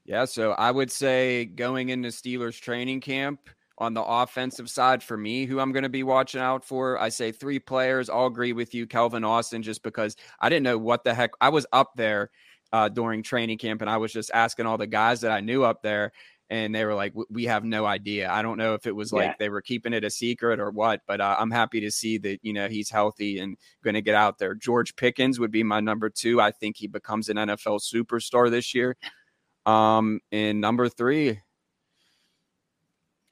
Yeah, 0.05 0.25
so 0.25 0.53
I 0.53 0.71
would 0.71 0.93
say 0.93 1.47
going 1.47 1.89
into 1.89 2.11
Steelers 2.11 2.61
training 2.61 3.01
camp 3.01 3.51
on 3.79 3.95
the 3.95 4.03
offensive 4.03 4.71
side 4.71 5.03
for 5.03 5.17
me, 5.17 5.45
who 5.45 5.61
I'm 5.61 5.73
going 5.73 5.83
to 5.83 5.89
be 5.89 6.03
watching 6.03 6.41
out 6.41 6.65
for, 6.65 6.99
I 6.99 7.11
say 7.11 7.31
three 7.33 7.59
players. 7.59 8.09
I'll 8.09 8.27
agree 8.27 8.53
with 8.53 8.75
you, 8.75 8.87
Calvin 8.87 9.25
Austin, 9.25 9.63
just 9.63 9.83
because 9.83 10.17
I 10.41 10.49
didn't 10.49 10.63
know 10.65 10.79
what 10.79 11.05
the 11.05 11.15
heck 11.15 11.33
I 11.41 11.51
was 11.51 11.67
up 11.73 11.91
there 11.97 12.31
uh, 12.73 12.89
during 12.89 13.23
training 13.23 13.59
camp, 13.59 13.81
and 13.83 13.91
I 13.91 13.99
was 13.99 14.13
just 14.13 14.31
asking 14.33 14.67
all 14.67 14.79
the 14.79 14.87
guys 14.87 15.21
that 15.21 15.31
I 15.31 15.41
knew 15.41 15.63
up 15.63 15.83
there, 15.83 16.13
and 16.49 16.75
they 16.75 16.85
were 16.85 16.95
like, 16.95 17.13
"We 17.29 17.45
have 17.45 17.65
no 17.65 17.85
idea." 17.85 18.31
I 18.31 18.41
don't 18.43 18.57
know 18.57 18.75
if 18.75 18.87
it 18.87 18.95
was 18.95 19.13
like 19.13 19.27
Yeah. 19.27 19.35
they 19.39 19.49
were 19.49 19.61
keeping 19.63 19.93
it 19.93 20.05
a 20.05 20.11
secret 20.11 20.59
or 20.59 20.71
what, 20.71 21.01
but 21.07 21.21
uh, 21.21 21.37
I'm 21.39 21.51
happy 21.51 21.81
to 21.81 21.91
see 21.91 22.19
that 22.19 22.39
you 22.43 22.53
know 22.53 22.69
he's 22.69 22.89
healthy 22.91 23.39
and 23.41 23.57
going 23.85 23.95
to 23.95 24.03
get 24.03 24.15
out 24.15 24.39
there. 24.39 24.55
George 24.55 24.97
Pickens 24.97 25.39
would 25.39 25.51
be 25.51 25.63
my 25.63 25.81
number 25.81 26.09
two. 26.09 26.41
I 26.41 26.51
think 26.51 26.77
he 26.77 26.87
becomes 26.87 27.29
an 27.29 27.37
NFL 27.37 27.81
superstar 27.81 28.51
this 28.51 28.75
year. 28.75 28.97
Um, 29.67 30.21
and 30.31 30.61
number 30.61 30.89
three, 30.89 31.41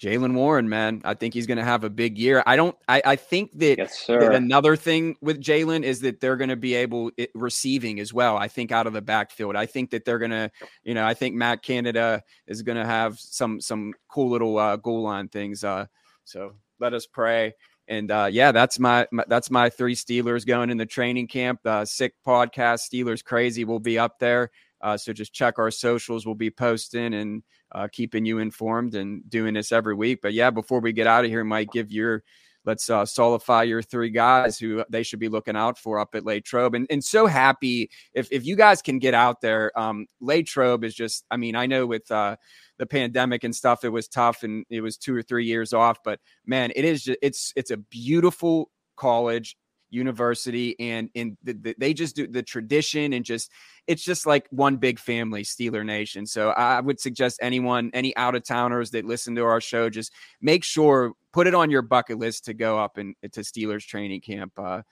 Jaylen 0.00 0.35
Warren, 0.35 0.68
man. 0.68 1.00
I 1.04 1.14
think 1.14 1.35
he's 1.35 1.46
going 1.46 1.59
to 1.59 1.64
have 1.64 1.85
a 1.85 1.90
big 1.90 2.18
year. 2.18 2.42
I 2.46 2.57
don't. 2.57 2.76
I, 2.88 3.02
I 3.04 3.16
think 3.16 3.52
that, 3.59 3.78
Yes, 3.78 4.07
that 4.07 4.35
another 4.35 4.74
thing 4.76 5.16
with 5.20 5.40
Jaylen 5.40 5.83
is 5.83 6.00
that 6.00 6.20
they're 6.20 6.37
going 6.37 6.50
to 6.50 6.57
be 6.57 6.74
able 6.74 7.12
it, 7.16 7.30
receiving 7.35 8.00
as 8.00 8.12
well. 8.12 8.37
I 8.37 8.48
think 8.48 8.72
out 8.72 8.87
of 8.87 8.92
the 8.92 9.02
backfield. 9.02 9.54
I 9.57 9.66
think 9.66 9.90
that 9.90 10.04
they're 10.04 10.18
going 10.18 10.33
to, 10.33 10.50
you 10.83 10.94
know, 10.94 11.07
I 11.07 11.14
think 11.14 11.35
Matt 11.35 11.62
Canada 11.62 12.22
is 12.46 12.62
going 12.62 12.76
to 12.76 12.85
have 12.85 13.18
some 13.20 13.61
some 13.61 13.94
cool 14.09 14.30
little 14.30 14.59
uh, 14.59 14.76
goal 14.76 15.02
line 15.02 15.28
things. 15.28 15.62
Uh, 15.62 15.87
so 16.24 16.54
let 16.80 16.92
us 16.92 17.07
pray. 17.07 17.54
And 17.87 18.11
uh, 18.11 18.28
yeah, 18.30 18.50
that's 18.50 18.78
my, 18.78 19.07
my 19.12 19.24
that's 19.28 19.50
my 19.50 19.70
three 19.70 19.94
Steelers 19.94 20.46
going 20.46 20.70
in 20.70 20.76
the 20.76 20.87
training 20.87 21.28
camp. 21.28 21.61
Uh, 21.64 21.85
sick 21.85 22.14
podcast, 22.26 22.88
Steelers 22.90 23.22
crazy 23.22 23.64
will 23.64 23.80
be 23.80 23.98
up 23.98 24.18
there. 24.18 24.50
Uh, 24.80 24.96
so 24.96 25.12
just 25.12 25.33
check 25.33 25.59
our 25.59 25.70
socials. 25.70 26.26
We'll 26.26 26.35
be 26.35 26.50
posting 26.50 27.14
and 27.14 27.42
uh, 27.74 27.88
keeping 27.90 28.24
you 28.24 28.38
informed 28.38 28.94
and 28.94 29.28
doing 29.28 29.54
this 29.54 29.72
every 29.72 29.94
week. 29.94 30.20
But 30.22 30.32
yeah, 30.32 30.50
before 30.50 30.80
we 30.80 30.92
get 30.92 31.06
out 31.06 31.24
of 31.24 31.30
here, 31.30 31.44
Mike, 31.44 31.70
give 31.72 31.90
your 31.90 32.22
let's 32.64 32.88
uh, 32.88 33.04
solidify 33.04 33.64
your 33.64 33.82
three 33.82 34.10
guys 34.10 34.58
who 34.58 34.84
they 34.88 35.02
should 35.02 35.18
be 35.18 35.28
looking 35.28 35.56
out 35.56 35.78
for 35.78 35.98
up 35.98 36.14
at 36.14 36.24
Latrobe. 36.24 36.74
And 36.74 36.87
and 36.90 37.04
so 37.04 37.26
happy 37.26 37.90
if 38.14 38.28
if 38.30 38.46
you 38.46 38.56
guys 38.56 38.82
can 38.82 38.98
get 38.98 39.14
out 39.14 39.40
there. 39.40 39.76
Um, 39.78 40.06
Latrobe 40.20 40.84
is 40.84 40.94
just. 40.94 41.24
I 41.30 41.37
mean, 41.37 41.56
I 41.56 41.66
know 41.66 41.87
with 41.87 42.10
uh, 42.10 42.37
the 42.78 42.87
pandemic 42.87 43.44
and 43.44 43.54
stuff, 43.54 43.84
it 43.84 43.90
was 43.90 44.08
tough 44.08 44.42
and 44.42 44.64
it 44.70 44.80
was 44.80 44.96
two 44.96 45.14
or 45.14 45.22
three 45.22 45.46
years 45.46 45.72
off. 45.72 45.98
But 46.04 46.20
man, 46.46 46.72
it 46.74 46.84
is 46.84 47.04
just 47.04 47.18
it's 47.22 47.52
it's 47.56 47.70
a 47.70 47.76
beautiful 47.76 48.70
college 48.96 49.56
university 49.94 50.74
and 50.78 51.09
in 51.14 51.37
the, 51.44 51.52
the, 51.54 51.74
they 51.78 51.94
just 51.94 52.16
do 52.16 52.26
the 52.26 52.42
tradition 52.42 53.12
and 53.12 53.24
just 53.24 53.50
it's 53.87 54.04
just 54.04 54.26
like 54.26 54.46
one 54.50 54.76
big 54.76 54.98
family 54.98 55.42
steeler 55.42 55.85
nation 55.85 56.26
so 56.26 56.50
i 56.50 56.80
would 56.80 56.98
suggest 57.00 57.38
anyone 57.40 57.90
any 57.94 58.14
out 58.16 58.35
of 58.35 58.42
towners 58.42 58.90
that 58.90 59.04
listen 59.04 59.35
to 59.35 59.42
our 59.42 59.61
show 59.61 59.88
just 59.88 60.12
make 60.42 60.64
sure 60.64 61.12
put 61.33 61.46
it 61.46 61.54
on 61.54 61.70
your 61.70 61.83
bucket 61.83 62.18
list 62.18 62.44
to 62.44 62.52
go 62.52 62.78
up 62.78 62.98
and 62.98 63.14
to 63.33 63.40
steelers 63.40 63.87
training 63.87 64.20
camp 64.20 64.52
uh 64.59 64.83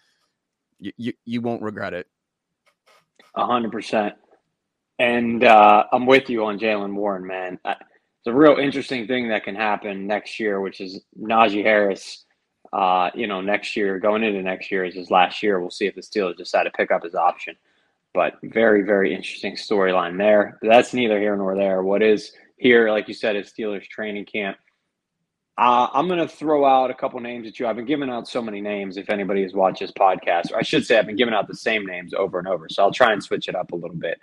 you, 0.78 1.12
you, 1.24 1.40
won't 1.40 1.62
regret 1.62 1.94
it 1.94 2.08
A 3.36 3.46
hundred 3.46 3.72
percent. 3.72 4.14
And 4.98 5.44
uh, 5.44 5.84
I'm 5.92 6.06
with 6.06 6.28
you 6.28 6.44
on 6.44 6.58
Jaylen 6.58 6.94
Warren, 6.94 7.26
man. 7.26 7.58
It's 7.64 8.26
a 8.26 8.32
real 8.32 8.56
interesting 8.56 9.06
thing 9.06 9.28
that 9.30 9.42
can 9.42 9.56
happen 9.56 10.06
next 10.06 10.38
year, 10.38 10.60
which 10.60 10.80
is 10.80 11.02
Najee 11.20 11.64
Harris. 11.64 12.24
Uh, 12.72 13.10
you 13.14 13.26
know, 13.26 13.40
next 13.40 13.76
year, 13.76 13.98
going 13.98 14.22
into 14.22 14.42
next 14.42 14.70
year 14.70 14.84
is 14.84 14.94
his 14.94 15.10
last 15.10 15.42
year. 15.42 15.60
We'll 15.60 15.70
see 15.70 15.86
if 15.86 15.94
the 15.94 16.00
Steelers 16.00 16.36
decide 16.36 16.64
to 16.64 16.70
pick 16.70 16.90
up 16.90 17.04
his 17.04 17.14
option. 17.14 17.54
But 18.14 18.34
very, 18.42 18.82
very 18.82 19.14
interesting 19.14 19.56
storyline 19.56 20.18
there. 20.18 20.58
But 20.60 20.68
that's 20.68 20.94
neither 20.94 21.18
here 21.18 21.36
nor 21.36 21.54
there. 21.56 21.82
What 21.82 22.02
is 22.02 22.32
here, 22.56 22.90
like 22.90 23.08
you 23.08 23.14
said, 23.14 23.36
is 23.36 23.52
Steelers 23.52 23.86
training 23.88 24.26
camp. 24.26 24.56
Uh, 25.58 25.88
I'm 25.92 26.08
going 26.08 26.18
to 26.18 26.28
throw 26.28 26.64
out 26.64 26.90
a 26.90 26.94
couple 26.94 27.20
names 27.20 27.46
at 27.46 27.60
you. 27.60 27.66
I've 27.66 27.76
been 27.76 27.84
giving 27.84 28.08
out 28.08 28.26
so 28.26 28.40
many 28.40 28.62
names. 28.62 28.96
If 28.96 29.10
anybody 29.10 29.42
has 29.42 29.52
watched 29.52 29.80
this 29.80 29.92
podcast, 29.92 30.50
or 30.50 30.56
I 30.56 30.62
should 30.62 30.86
say, 30.86 30.98
I've 30.98 31.06
been 31.06 31.16
giving 31.16 31.34
out 31.34 31.46
the 31.46 31.54
same 31.54 31.84
names 31.84 32.14
over 32.14 32.38
and 32.38 32.48
over. 32.48 32.68
So 32.70 32.82
I'll 32.82 32.92
try 32.92 33.12
and 33.12 33.22
switch 33.22 33.48
it 33.48 33.54
up 33.54 33.72
a 33.72 33.76
little 33.76 33.96
bit. 33.96 34.18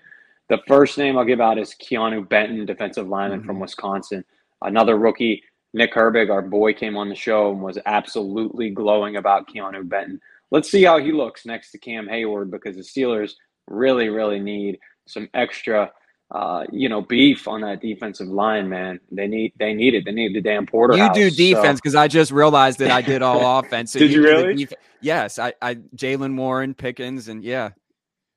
The 0.48 0.60
first 0.68 0.98
name 0.98 1.18
I'll 1.18 1.26
give 1.26 1.40
out 1.40 1.60
is 1.60 1.76
Keanu 1.76 2.28
Benton, 2.28 2.66
defensive 2.66 3.08
lineman 3.08 3.44
from 3.44 3.60
Wisconsin. 3.60 4.26
Another 4.64 4.98
rookie, 4.98 5.44
Nick 5.74 5.94
Herbig, 5.94 6.30
our 6.32 6.42
boy, 6.42 6.74
came 6.74 6.98
on 6.98 7.10
the 7.10 7.16
show 7.16 7.52
and 7.52 7.62
was 7.62 7.78
absolutely 7.86 8.70
glowing 8.72 9.18
about 9.18 9.48
Keanu 9.48 9.88
Benton. 9.88 10.20
Let's 10.52 10.70
see 10.72 10.84
how 10.84 10.98
he 11.00 11.12
looks 11.12 11.46
next 11.46 11.72
to 11.72 11.78
Cam 11.78 12.08
Hayward 12.08 12.50
because 12.50 12.76
the 12.76 12.82
Steelers 12.82 13.34
really, 13.68 14.10
really 14.10 14.40
need 14.40 14.80
some 15.08 15.30
extra, 15.36 15.92
uh, 16.32 16.64
you 16.72 16.90
know, 16.90 17.02
beef 17.02 17.48
on 17.48 17.62
that 17.62 17.82
defensive 17.82 18.28
line. 18.28 18.68
Man, 18.68 19.00
they 19.12 19.28
need 19.28 19.54
they 19.60 19.74
need 19.76 19.94
it. 19.94 20.06
They 20.06 20.12
need 20.12 20.34
the 20.36 20.42
damn 20.42 20.66
Porter. 20.66 20.98
you 20.98 21.14
do 21.14 21.30
defense 21.30 21.80
because 21.80 21.94
i 21.96 22.08
just 22.08 22.32
realized 22.32 22.80
that 22.80 22.90
i 22.92 23.02
did 23.02 23.22
all 23.22 23.60
offense 23.60 23.92
so 23.92 24.00
Did 24.00 24.12
you 24.12 24.22
the 24.24 24.28
really? 24.28 24.56
def- 24.66 24.74
yes 25.02 25.38
i 25.40 25.54
i 25.62 25.76
jaylen 25.96 26.36
warren 26.36 26.74
pickens 26.74 27.28
and 27.28 27.44
yeah 27.44 27.70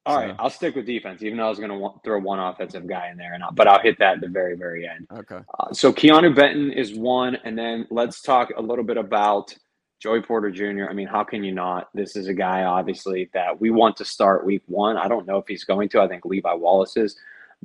All 0.04 0.16
So- 0.16 0.20
right, 0.20 0.34
I'll 0.38 0.50
stick 0.50 0.74
with 0.74 0.86
defense, 0.86 1.22
even 1.22 1.38
though 1.38 1.46
I 1.46 1.48
was 1.48 1.58
going 1.60 1.70
to 1.70 1.90
throw 2.02 2.18
one 2.18 2.40
offensive 2.40 2.86
guy 2.88 3.10
in 3.10 3.16
there, 3.16 3.34
and 3.34 3.42
I'll, 3.44 3.52
but 3.52 3.68
I'll 3.68 3.78
hit 3.80 3.98
that 4.00 4.14
at 4.14 4.20
the 4.20 4.28
very, 4.28 4.56
very 4.56 4.88
end. 4.88 5.06
okay 5.16 5.38
Uh, 5.60 5.72
so 5.72 5.92
Keanu 5.92 6.34
Benton 6.34 6.72
is 6.72 6.94
one, 6.94 7.36
and 7.44 7.56
then 7.56 7.86
let's 7.90 8.20
talk 8.20 8.50
a 8.56 8.60
little 8.62 8.84
bit 8.84 8.96
about 8.96 9.54
Joey 10.00 10.20
Porter 10.20 10.50
Jr. 10.50 10.86
I 10.90 10.92
mean, 10.92 11.06
how 11.06 11.22
can 11.22 11.44
you 11.44 11.52
not? 11.52 11.88
This 11.94 12.16
is 12.16 12.26
a 12.26 12.34
guy, 12.34 12.64
obviously, 12.64 13.30
that 13.34 13.60
we 13.60 13.70
want 13.70 13.96
to 13.98 14.04
start 14.04 14.44
week 14.44 14.62
one. 14.66 14.96
I 14.96 15.06
don't 15.06 15.26
know 15.26 15.36
if 15.38 15.46
he's 15.46 15.62
going 15.62 15.88
to. 15.90 16.00
I 16.00 16.08
think 16.08 16.24
Levi 16.24 16.52
Wallace 16.54 16.96
is, 16.96 17.16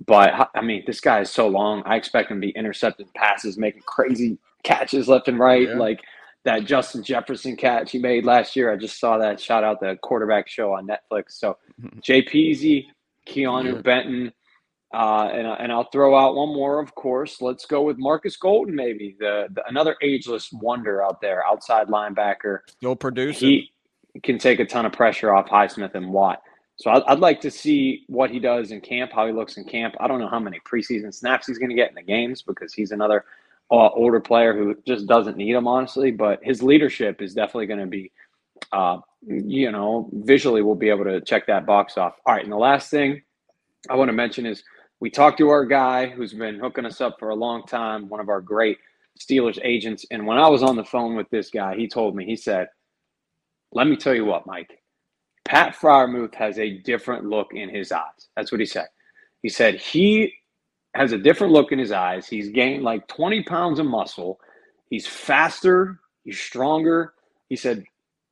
but 0.06 0.47
I 0.54 0.62
mean, 0.62 0.84
this 0.86 1.00
guy 1.02 1.21
is 1.21 1.32
so 1.32 1.47
long. 1.47 1.82
I 1.88 1.95
expect 1.95 2.30
him 2.30 2.39
to 2.39 2.45
be 2.45 2.52
intercepting 2.52 3.08
passes, 3.15 3.58
making 3.58 3.82
crazy 3.88 4.38
catches 4.62 5.08
left 5.10 5.28
and 5.28 5.39
right, 5.39 5.67
Yeah. 5.69 5.73
like 5.78 6.02
that 6.48 6.64
Justin 6.64 7.04
Jefferson 7.04 7.58
catch 7.58 7.92
he 7.92 8.00
made 8.00 8.24
last 8.24 8.56
year. 8.56 8.72
I 8.72 8.78
just 8.78 9.02
saw 9.02 9.18
that. 9.18 9.38
Shout 9.38 9.66
out 9.66 9.82
the 9.82 9.98
quarterback 10.02 10.48
show 10.48 10.72
on 10.74 10.88
Netflix. 10.88 11.32
So 11.32 11.58
Jay 12.02 12.24
Peasy, 12.24 12.86
Keanu 13.28 13.76
Yeah. 13.76 13.82
Benton. 13.82 14.32
Uh, 14.94 15.28
and, 15.34 15.46
and 15.46 15.72
I'll 15.74 15.90
throw 15.92 16.18
out 16.18 16.36
one 16.36 16.48
more, 16.56 16.80
of 16.80 16.96
course. 16.96 17.42
Let's 17.42 17.66
go 17.66 17.82
with 17.82 17.98
Marcus 17.98 18.38
Golden, 18.38 18.74
maybe 18.74 19.18
the, 19.20 19.48
the 19.54 19.62
another 19.68 19.98
ageless 20.02 20.50
wonder 20.54 21.04
out 21.04 21.20
there, 21.20 21.46
outside 21.46 21.88
linebacker. 21.88 22.60
still 22.70 22.96
producing 22.96 23.50
He 23.50 23.72
can 24.24 24.38
take 24.38 24.62
a 24.62 24.66
ton 24.66 24.86
of 24.86 24.94
pressure 24.94 25.36
off 25.36 25.48
Highsmith 25.50 25.96
and 25.96 26.10
Watt. 26.14 26.42
So 26.78 26.92
I'd, 26.92 27.04
I'd 27.08 27.20
like 27.20 27.42
to 27.42 27.52
see 27.52 28.06
what 28.08 28.32
he 28.32 28.40
does 28.40 28.72
in 28.72 28.80
camp, 28.80 29.12
how 29.14 29.28
he 29.28 29.34
looks 29.34 29.58
in 29.58 29.66
camp. 29.66 29.96
I 30.00 30.08
don't 30.08 30.20
know 30.20 30.30
how 30.30 30.40
many 30.40 30.62
preseason 30.66 31.14
snaps 31.14 31.48
he's 31.48 31.58
going 31.58 31.70
to 31.72 31.76
get 31.76 31.90
in 31.90 31.96
the 31.96 32.02
games 32.02 32.42
because 32.42 32.74
he's 32.74 32.92
another 32.92 33.26
uh, 33.72 33.90
older 33.90 34.20
player 34.20 34.56
who 34.56 34.76
just 34.88 35.08
doesn't 35.08 35.38
need 35.38 35.54
them, 35.54 35.68
honestly. 35.68 36.12
But 36.12 36.40
his 36.44 36.64
leadership 36.64 37.22
is 37.22 37.34
definitely 37.34 37.68
going 37.68 37.80
to 37.80 37.88
be 37.88 38.12
uh, 38.72 39.00
you 39.26 39.72
know, 39.72 40.10
visually 40.14 40.62
we'll 40.62 40.76
be 40.76 40.90
able 40.90 41.06
to 41.06 41.22
check 41.22 41.48
that 41.48 41.66
box 41.66 41.98
off. 41.98 42.16
All 42.26 42.34
right, 42.34 42.44
and 42.44 42.52
the 42.52 42.58
last 42.58 42.90
thing 42.90 43.22
I 43.90 43.96
want 43.96 44.10
to 44.10 44.14
mention 44.14 44.46
is 44.46 44.64
we 45.00 45.10
talked 45.10 45.38
to 45.40 45.50
our 45.50 45.66
guy 45.66 46.08
who's 46.08 46.34
been 46.34 46.60
hooking 46.60 46.86
us 46.86 47.02
up 47.02 47.18
for 47.20 47.30
a 47.30 47.36
long 47.36 47.64
time, 47.64 48.10
one 48.10 48.20
of 48.20 48.30
our 48.30 48.42
great 48.42 48.78
Steelers 49.20 49.60
agents. 49.64 50.06
And 50.12 50.26
when 50.26 50.38
I 50.38 50.48
was 50.48 50.64
on 50.64 50.76
the 50.76 50.84
phone 50.84 51.16
with 51.16 51.30
this 51.30 51.50
guy, 51.50 51.76
he 51.76 51.88
told 51.88 52.16
me, 52.16 52.26
he 52.26 52.36
said, 52.36 52.68
Let 53.72 53.88
me 53.88 53.96
tell 53.96 54.14
you 54.14 54.26
what, 54.26 54.46
Mike, 54.46 54.80
Pat 55.46 55.76
Freiermuth 55.76 56.36
has 56.36 56.60
a 56.60 56.78
different 56.80 57.26
look 57.26 57.54
in 57.54 57.70
his 57.70 57.92
eyes. 57.92 58.30
That's 58.36 58.52
what 58.52 58.60
he 58.60 58.66
said. 58.66 58.88
He 59.42 59.50
said 59.50 59.76
he 59.76 60.34
has 60.98 61.14
a 61.14 61.18
different 61.18 61.54
look 61.54 61.72
in 61.72 61.80
his 61.80 61.92
eyes. 61.92 62.28
He's 62.28 62.50
gained 62.50 62.84
like 62.84 63.08
20 63.08 63.44
pounds 63.44 63.80
of 63.80 63.86
muscle. 63.86 64.40
He's 64.90 65.08
faster, 65.08 66.00
he's 66.24 66.40
stronger. 66.40 67.14
He 67.50 67.56
said, 67.56 67.84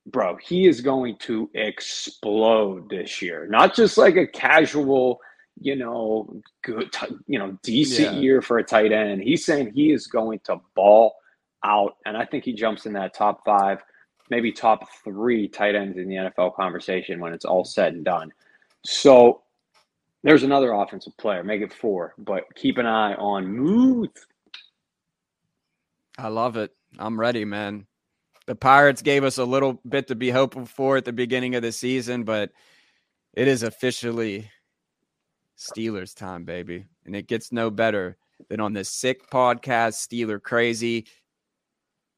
Bro, 0.07 0.37
he 0.37 0.67
is 0.67 0.81
going 0.81 1.17
to 1.21 1.49
explode 1.55 2.89
this 2.89 3.21
year. 3.21 3.47
Not 3.47 3.75
just 3.75 3.97
like 3.97 4.17
a 4.17 4.27
casual 4.27 5.19
you 5.59 5.75
know, 5.75 6.41
good, 6.63 6.93
you 7.27 7.39
know, 7.39 7.57
decent 7.63 8.15
yeah. 8.15 8.19
year 8.19 8.41
for 8.41 8.57
a 8.57 8.63
tight 8.63 8.91
end. 8.91 9.21
He's 9.21 9.45
saying 9.45 9.71
he 9.73 9.91
is 9.91 10.07
going 10.07 10.39
to 10.45 10.59
ball 10.75 11.15
out, 11.63 11.97
and 12.05 12.17
I 12.17 12.25
think 12.25 12.43
he 12.43 12.53
jumps 12.53 12.85
in 12.85 12.93
that 12.93 13.13
top 13.13 13.43
five, 13.45 13.81
maybe 14.29 14.51
top 14.51 14.87
three 15.03 15.47
tight 15.47 15.75
ends 15.75 15.97
in 15.97 16.09
the 16.09 16.15
NFL 16.15 16.55
conversation 16.55 17.19
when 17.19 17.33
it's 17.33 17.45
all 17.45 17.63
said 17.63 17.93
and 17.93 18.03
done. 18.03 18.31
So 18.85 19.41
there's 20.25 20.41
another 20.41 20.71
offensive 20.71 21.15
player, 21.17 21.43
make 21.43 21.61
it 21.61 21.71
four, 21.71 22.15
but 22.17 22.43
keep 22.55 22.79
an 22.79 22.87
eye 22.87 23.13
on 23.13 23.47
Muth. 23.47 24.25
I 26.17 26.29
love 26.29 26.57
it. 26.57 26.71
I'm 26.97 27.19
ready, 27.19 27.45
man. 27.45 27.85
The 28.47 28.55
Pirates 28.55 29.03
gave 29.03 29.23
us 29.23 29.37
a 29.37 29.45
little 29.45 29.79
bit 29.87 30.07
to 30.07 30.15
be 30.15 30.31
hopeful 30.31 30.65
for 30.65 30.97
at 30.97 31.05
the 31.05 31.13
beginning 31.13 31.53
of 31.53 31.61
the 31.61 31.71
season, 31.71 32.23
but 32.23 32.51
it 33.33 33.47
is 33.47 33.61
officially 33.61 34.49
Steelers 35.59 36.15
time, 36.15 36.43
baby. 36.43 36.87
And 37.05 37.15
it 37.15 37.27
gets 37.27 37.51
no 37.51 37.69
better 37.69 38.17
than 38.49 38.59
on 38.59 38.73
this 38.73 38.89
sick 38.89 39.29
podcast, 39.29 40.07
Steeler 40.07 40.41
Crazy, 40.41 41.05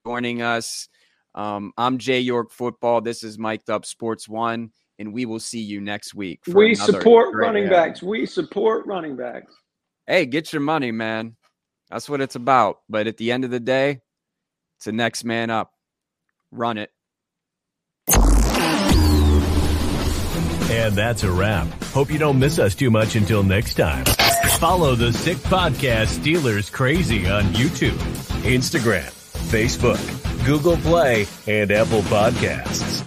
joining 0.06 0.42
us. 0.42 0.88
Um, 1.36 1.74
I'm 1.78 1.98
Jay 1.98 2.22
York 2.22 2.52
Football. 2.52 3.02
This 3.02 3.22
is 3.22 3.38
Mic'd 3.38 3.70
Up 3.70 3.86
Sports 3.86 4.30
One, 4.30 4.72
and 5.00 5.14
we 5.14 5.26
will 5.26 5.40
see 5.40 5.62
you 5.62 5.82
next 5.82 6.14
week. 6.14 6.42
We 6.48 6.76
support 6.76 7.36
running 7.36 7.70
backs. 7.70 8.02
We 8.02 8.26
support 8.26 8.86
running 8.86 9.16
backs. 9.16 9.54
Hey, 10.06 10.26
get 10.26 10.54
your 10.54 10.62
money, 10.62 10.92
man. 10.92 11.36
That's 11.90 12.10
what 12.10 12.22
it's 12.22 12.36
about. 12.36 12.80
But 12.90 13.08
at 13.08 13.18
the 13.18 13.32
end 13.32 13.44
of 13.44 13.52
the 13.52 13.60
day, 13.60 14.02
it's 14.78 14.86
the 14.86 14.92
next 14.92 15.24
man 15.24 15.50
up. 15.50 15.72
Run 16.52 16.78
it. 16.78 16.92
And 20.70 20.96
that's 20.96 21.24
a 21.24 21.32
wrap. 21.32 21.68
Hope 21.86 22.12
you 22.12 22.20
don't 22.20 22.40
miss 22.40 22.60
us 22.60 22.76
too 22.76 22.92
much 22.92 23.16
until 23.16 23.42
next 23.42 23.76
time. 23.76 24.06
Follow 24.60 24.96
the 24.96 25.14
Sick 25.14 25.38
Podcast 25.38 26.20
Steelers 26.20 26.72
Crazy 26.72 27.28
on 27.28 27.44
YouTube, 27.54 27.98
Instagram, 28.44 29.10
Facebook, 29.50 30.46
Google 30.46 30.78
Play, 30.78 31.26
and 31.48 31.72
Apple 31.72 32.02
Podcasts. 32.04 33.07